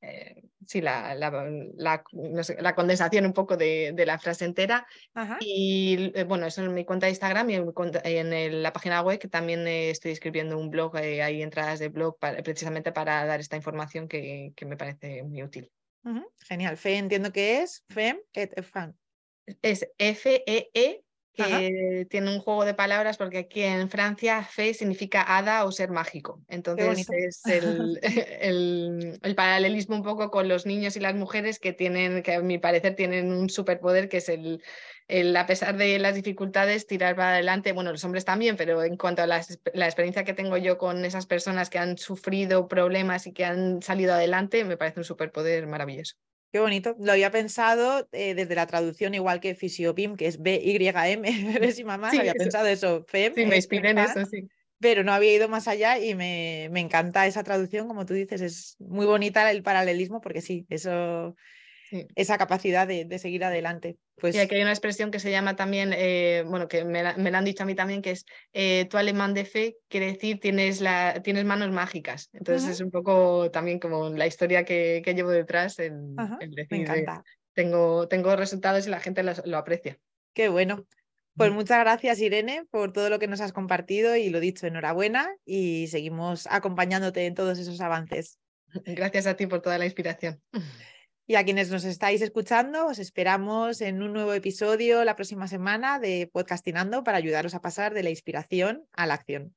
eh, 0.06 0.44
sí, 0.66 0.82
la, 0.82 1.16
la, 1.16 2.76
condensación 2.76 3.26
un 3.26 3.34
poco 3.34 3.58
de, 3.58 3.94
la 4.06 4.20
frase 4.20 4.46
entera. 4.46 4.86
Y 5.40 6.12
eh, 6.16 6.24
bueno, 6.24 6.46
eso 6.46 6.64
en 6.64 6.74
mi 6.74 6.86
cuenta 6.86 7.06
de 7.06 7.12
Instagram 7.12 7.50
y 7.50 7.56
en, 7.56 8.64
la 8.64 8.74
página 8.74 9.02
web 9.02 9.20
que 9.20 9.28
también 9.28 9.68
estoy 9.68 10.12
escribiendo 10.12 10.58
un 10.58 10.70
blog, 10.70 10.98
hay 10.98 11.42
entradas 11.42 11.80
de 11.80 11.90
blog 11.90 12.18
precisamente 12.44 12.92
para 12.92 13.26
dar 13.26 13.40
esta 13.40 13.56
información 13.56 14.08
que, 14.08 14.54
me 14.66 14.78
parece 14.78 15.24
muy 15.24 15.44
útil. 15.44 15.72
Genial. 16.48 16.78
Fe 16.78 16.98
entiendo 16.98 17.32
que 17.32 17.62
es 17.62 17.84
FEM 17.90 18.20
et 18.34 18.62
fan. 18.64 18.96
Es 19.62 19.88
F-E-E 19.98 21.05
que 21.36 22.08
tiene 22.10 22.34
un 22.34 22.40
juego 22.40 22.66
de 22.66 22.74
palabras 22.74 23.18
porque 23.18 23.40
aquí 23.40 23.62
en 23.62 23.90
Francia 23.90 24.44
fe 24.44 24.74
significa 24.74 25.22
hada 25.22 25.66
o 25.66 25.72
ser 25.72 25.92
mágico. 25.92 26.42
Entonces 26.48 27.08
es 27.10 27.42
el, 27.46 29.20
el, 29.22 29.36
paralelismo 29.36 29.96
un 29.96 30.04
poco 30.04 30.32
con 30.32 30.48
los 30.48 30.66
niños 30.66 30.96
y 30.96 31.00
las 31.00 31.16
mujeres 31.16 31.60
que 31.60 31.74
tienen, 31.74 32.24
que 32.24 32.36
a 32.36 32.42
mi 32.42 32.58
parecer 32.58 32.96
tienen 32.96 33.32
un 33.32 33.50
superpoder 33.50 34.10
que 34.10 34.18
es 34.18 34.30
el, 34.30 34.64
el 35.08 35.36
a 35.36 35.46
pesar 35.46 35.78
de 35.78 36.00
las 36.00 36.16
dificultades, 36.16 36.88
tirar 36.88 37.16
para 37.16 37.34
adelante. 37.34 37.74
Bueno, 37.74 37.92
los 37.92 38.04
hombres 38.04 38.26
también, 38.26 38.56
pero 38.56 38.84
en 38.84 38.98
cuanto 38.98 39.22
a 39.22 39.28
la, 39.28 39.46
la 39.74 39.86
experiencia 39.86 40.24
que 40.24 40.34
tengo 40.34 40.58
yo 40.58 40.78
con 40.78 41.06
esas 41.06 41.26
personas 41.26 41.70
que 41.70 41.80
han 41.80 41.98
sufrido 41.98 42.68
problemas 42.68 43.28
y 43.28 43.34
que 43.34 43.46
han 43.46 43.82
salido 43.82 44.14
adelante, 44.14 44.64
me 44.64 44.78
parece 44.78 45.02
un 45.02 45.06
superpoder 45.06 45.68
maravilloso. 45.68 46.16
Qué 46.56 46.62
bonito. 46.62 46.96
Lo 47.00 47.12
había 47.12 47.32
pensado 47.32 48.08
eh, 48.14 48.34
desde 48.34 48.56
la 48.56 48.66
traducción, 48.66 49.14
igual 49.14 49.42
que 49.42 49.56
Fisiopim, 49.56 50.16
que 50.16 50.28
es 50.28 50.42
B-Y-M, 50.42 51.30
y 51.30 51.84
mamá, 51.84 52.12
había 52.12 52.34
pensado 52.34 52.66
eso, 52.68 53.04
FEM. 53.10 53.36
Sí, 53.36 53.46
me 53.46 53.58
inspiré 53.58 53.90
en 53.90 53.98
eso, 53.98 54.26
sí. 54.26 54.48
Pero 54.80 55.04
no 55.04 55.12
había 55.12 55.34
ido 55.34 55.50
más 55.50 55.68
allá 55.68 56.00
y 56.00 56.16
me, 56.16 56.70
me, 56.72 56.80
encanta 56.80 57.28
esa 57.28 57.44
traducción, 57.44 57.90
como 57.90 58.06
tú 58.06 58.14
dices, 58.14 58.40
es 58.40 58.78
muy 58.80 59.06
bonita 59.06 59.52
el 59.52 59.64
paralelismo, 59.64 60.22
porque 60.22 60.40
sí, 60.40 60.66
eso 60.70 61.36
esa 62.16 62.38
capacidad 62.38 62.88
de, 62.88 63.20
seguir 63.20 63.44
adelante. 63.44 63.98
Pues... 64.16 64.36
Y 64.36 64.40
aquí 64.40 64.56
hay 64.56 64.62
una 64.62 64.72
expresión 64.72 65.12
que 65.12 65.20
se 65.20 65.32
llama 65.32 65.56
también, 65.56 65.92
eh, 65.96 66.44
bueno, 66.48 66.68
que 66.68 66.84
me 66.86 67.04
la, 67.04 67.12
han 67.12 67.46
dicho 67.46 67.64
a 67.64 67.66
mí 67.66 67.76
también, 67.76 68.02
que 68.02 68.12
es 68.12 68.26
eh, 68.54 68.86
tu 68.90 68.98
alemán 68.98 69.34
de 69.34 69.46
fe, 69.46 69.78
quiere 69.88 70.08
decir 70.08 70.40
tienes, 70.40 70.82
la, 70.82 71.22
tienes 71.24 71.46
manos 71.46 71.72
mágicas. 71.72 72.30
Entonces 72.34 72.70
es 72.70 72.82
un 72.82 72.92
poco 72.92 73.52
también 73.52 73.80
como 73.80 74.10
la 74.10 74.28
historia 74.28 74.64
que, 74.64 75.02
llevo 75.16 75.30
detrás 75.30 75.80
en, 75.80 76.16
decir, 76.16 76.66
me 76.72 76.82
encanta. 76.82 77.24
tengo, 77.54 78.08
tengo 78.08 78.36
resultados 78.36 78.88
y 78.88 78.90
la 78.90 79.00
gente 79.00 79.24
lo, 79.24 79.58
aprecia. 79.58 79.98
Qué 80.34 80.50
bueno. 80.50 80.86
Pues 81.38 81.52
muchas 81.52 81.80
gracias, 81.80 82.22
Irene, 82.22 82.66
por 82.72 82.94
todo 82.94 83.10
lo 83.10 83.20
que 83.20 83.28
nos 83.28 83.42
has 83.42 83.52
compartido 83.52 84.16
y 84.16 84.30
lo 84.30 84.40
dicho, 84.40 84.68
enhorabuena 84.68 85.36
y 85.44 85.88
seguimos 85.88 86.48
acompañándote 86.48 87.26
en 87.26 87.36
todos 87.36 87.60
esos 87.60 87.82
avances. 87.82 88.40
Gracias 88.86 89.28
a 89.28 89.36
ti 89.36 89.48
por 89.48 89.62
toda 89.62 89.78
la 89.78 89.86
inspiración. 89.86 90.42
Y 91.28 91.36
a 91.36 91.44
quienes 91.44 91.72
nos 91.72 91.86
estáis 91.86 92.22
escuchando, 92.22 92.86
os 92.86 93.00
esperamos 93.00 93.82
en 93.82 94.04
un 94.04 94.14
nuevo 94.14 94.34
episodio 94.34 95.04
la 95.04 95.16
próxima 95.16 95.48
semana 95.48 95.98
de 96.00 96.30
Podcastinando 96.32 97.04
para 97.04 97.18
ayudaros 97.18 97.56
a 97.56 97.62
pasar 97.62 97.96
de 97.96 98.04
la 98.04 98.12
inspiración 98.12 98.86
a 98.94 99.08
la 99.08 99.16
acción. 99.16 99.56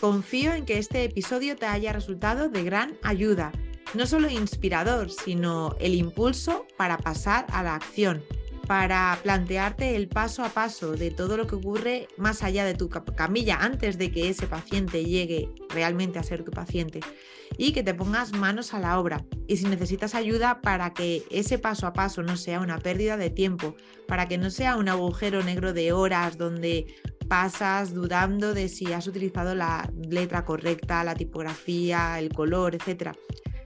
Confío 0.00 0.54
en 0.54 0.66
que 0.66 0.78
este 0.78 1.04
episodio 1.04 1.56
te 1.56 1.66
haya 1.66 1.92
resultado 1.92 2.48
de 2.48 2.64
gran 2.64 2.98
ayuda, 3.04 3.52
no 3.94 4.06
solo 4.06 4.28
inspirador, 4.28 5.10
sino 5.10 5.76
el 5.78 5.94
impulso 5.94 6.66
para 6.76 6.98
pasar 6.98 7.46
a 7.50 7.62
la 7.62 7.76
acción 7.76 8.24
para 8.66 9.18
plantearte 9.22 9.96
el 9.96 10.08
paso 10.08 10.44
a 10.44 10.48
paso 10.48 10.92
de 10.92 11.10
todo 11.10 11.36
lo 11.36 11.46
que 11.46 11.54
ocurre 11.54 12.08
más 12.16 12.42
allá 12.42 12.64
de 12.64 12.74
tu 12.74 12.88
camilla 12.88 13.58
antes 13.60 13.96
de 13.98 14.10
que 14.10 14.28
ese 14.28 14.46
paciente 14.46 15.04
llegue 15.04 15.48
realmente 15.68 16.18
a 16.18 16.24
ser 16.24 16.42
tu 16.42 16.50
paciente 16.50 17.00
y 17.56 17.72
que 17.72 17.82
te 17.82 17.94
pongas 17.94 18.32
manos 18.32 18.74
a 18.74 18.80
la 18.80 18.98
obra. 18.98 19.24
Y 19.46 19.56
si 19.56 19.66
necesitas 19.66 20.14
ayuda 20.14 20.60
para 20.60 20.92
que 20.92 21.22
ese 21.30 21.58
paso 21.58 21.86
a 21.86 21.92
paso 21.92 22.22
no 22.22 22.36
sea 22.36 22.60
una 22.60 22.78
pérdida 22.78 23.16
de 23.16 23.30
tiempo, 23.30 23.76
para 24.08 24.26
que 24.26 24.38
no 24.38 24.50
sea 24.50 24.76
un 24.76 24.88
agujero 24.88 25.42
negro 25.42 25.72
de 25.72 25.92
horas 25.92 26.36
donde 26.36 26.86
pasas 27.28 27.94
dudando 27.94 28.52
de 28.52 28.68
si 28.68 28.92
has 28.92 29.06
utilizado 29.06 29.54
la 29.54 29.90
letra 30.08 30.44
correcta, 30.44 31.04
la 31.04 31.14
tipografía, 31.14 32.18
el 32.18 32.32
color, 32.32 32.74
etcétera 32.74 33.12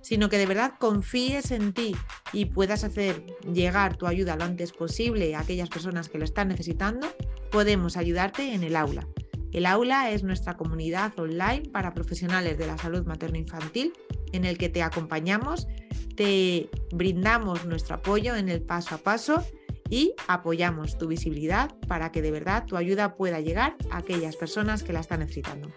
sino 0.01 0.29
que 0.29 0.39
de 0.39 0.47
verdad 0.47 0.75
confíes 0.79 1.51
en 1.51 1.73
ti 1.73 1.95
y 2.33 2.47
puedas 2.47 2.85
hacer 2.85 3.25
llegar 3.53 3.97
tu 3.97 4.07
ayuda 4.07 4.37
lo 4.37 4.45
antes 4.45 4.73
posible 4.73 5.35
a 5.35 5.41
aquellas 5.41 5.69
personas 5.69 6.09
que 6.09 6.19
lo 6.19 6.25
están 6.25 6.49
necesitando, 6.49 7.07
podemos 7.51 7.97
ayudarte 7.97 8.55
en 8.55 8.63
el 8.63 8.77
aula. 8.77 9.07
El 9.53 9.67
aula 9.67 10.11
es 10.11 10.23
nuestra 10.23 10.57
comunidad 10.57 11.19
online 11.19 11.69
para 11.73 11.93
profesionales 11.93 12.57
de 12.57 12.67
la 12.67 12.79
salud 12.79 13.05
materno-infantil 13.05 13.93
en 14.33 14.45
el 14.45 14.59
que 14.59 14.69
te 14.69 14.83
acompañamos, 14.83 15.67
te 16.15 16.71
brindamos 16.93 17.67
nuestro 17.67 17.97
apoyo 17.97 18.37
en 18.37 18.49
el 18.49 18.63
paso 18.63 18.95
a 18.95 18.99
paso 18.99 19.45
y 19.89 20.15
apoyamos 20.29 20.97
tu 20.99 21.09
visibilidad 21.09 21.75
para 21.89 22.13
que 22.13 22.23
de 22.23 22.31
verdad 22.31 22.65
tu 22.65 22.77
ayuda 22.77 23.17
pueda 23.17 23.41
llegar 23.41 23.77
a 23.91 23.99
aquellas 23.99 24.37
personas 24.37 24.85
que 24.85 24.93
la 24.93 25.01
están 25.01 25.21
necesitando. 25.21 25.73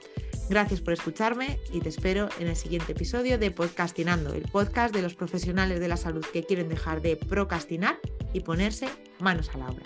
Gracias 0.53 0.81
por 0.81 0.93
escucharme 0.93 1.59
y 1.71 1.79
te 1.79 1.89
espero 1.89 2.29
en 2.37 2.47
el 2.47 2.55
siguiente 2.55 2.91
episodio 2.91 3.39
de 3.39 3.49
Podcastinando, 3.49 4.35
el 4.35 4.43
podcast 4.43 4.93
de 4.93 5.01
los 5.01 5.15
profesionales 5.15 5.79
de 5.79 5.87
la 5.87 5.97
salud 5.97 6.23
que 6.31 6.43
quieren 6.43 6.69
dejar 6.69 7.01
de 7.01 7.15
procrastinar 7.15 7.97
y 8.33 8.41
ponerse 8.41 8.87
manos 9.19 9.49
a 9.55 9.57
la 9.57 9.69
obra. 9.69 9.81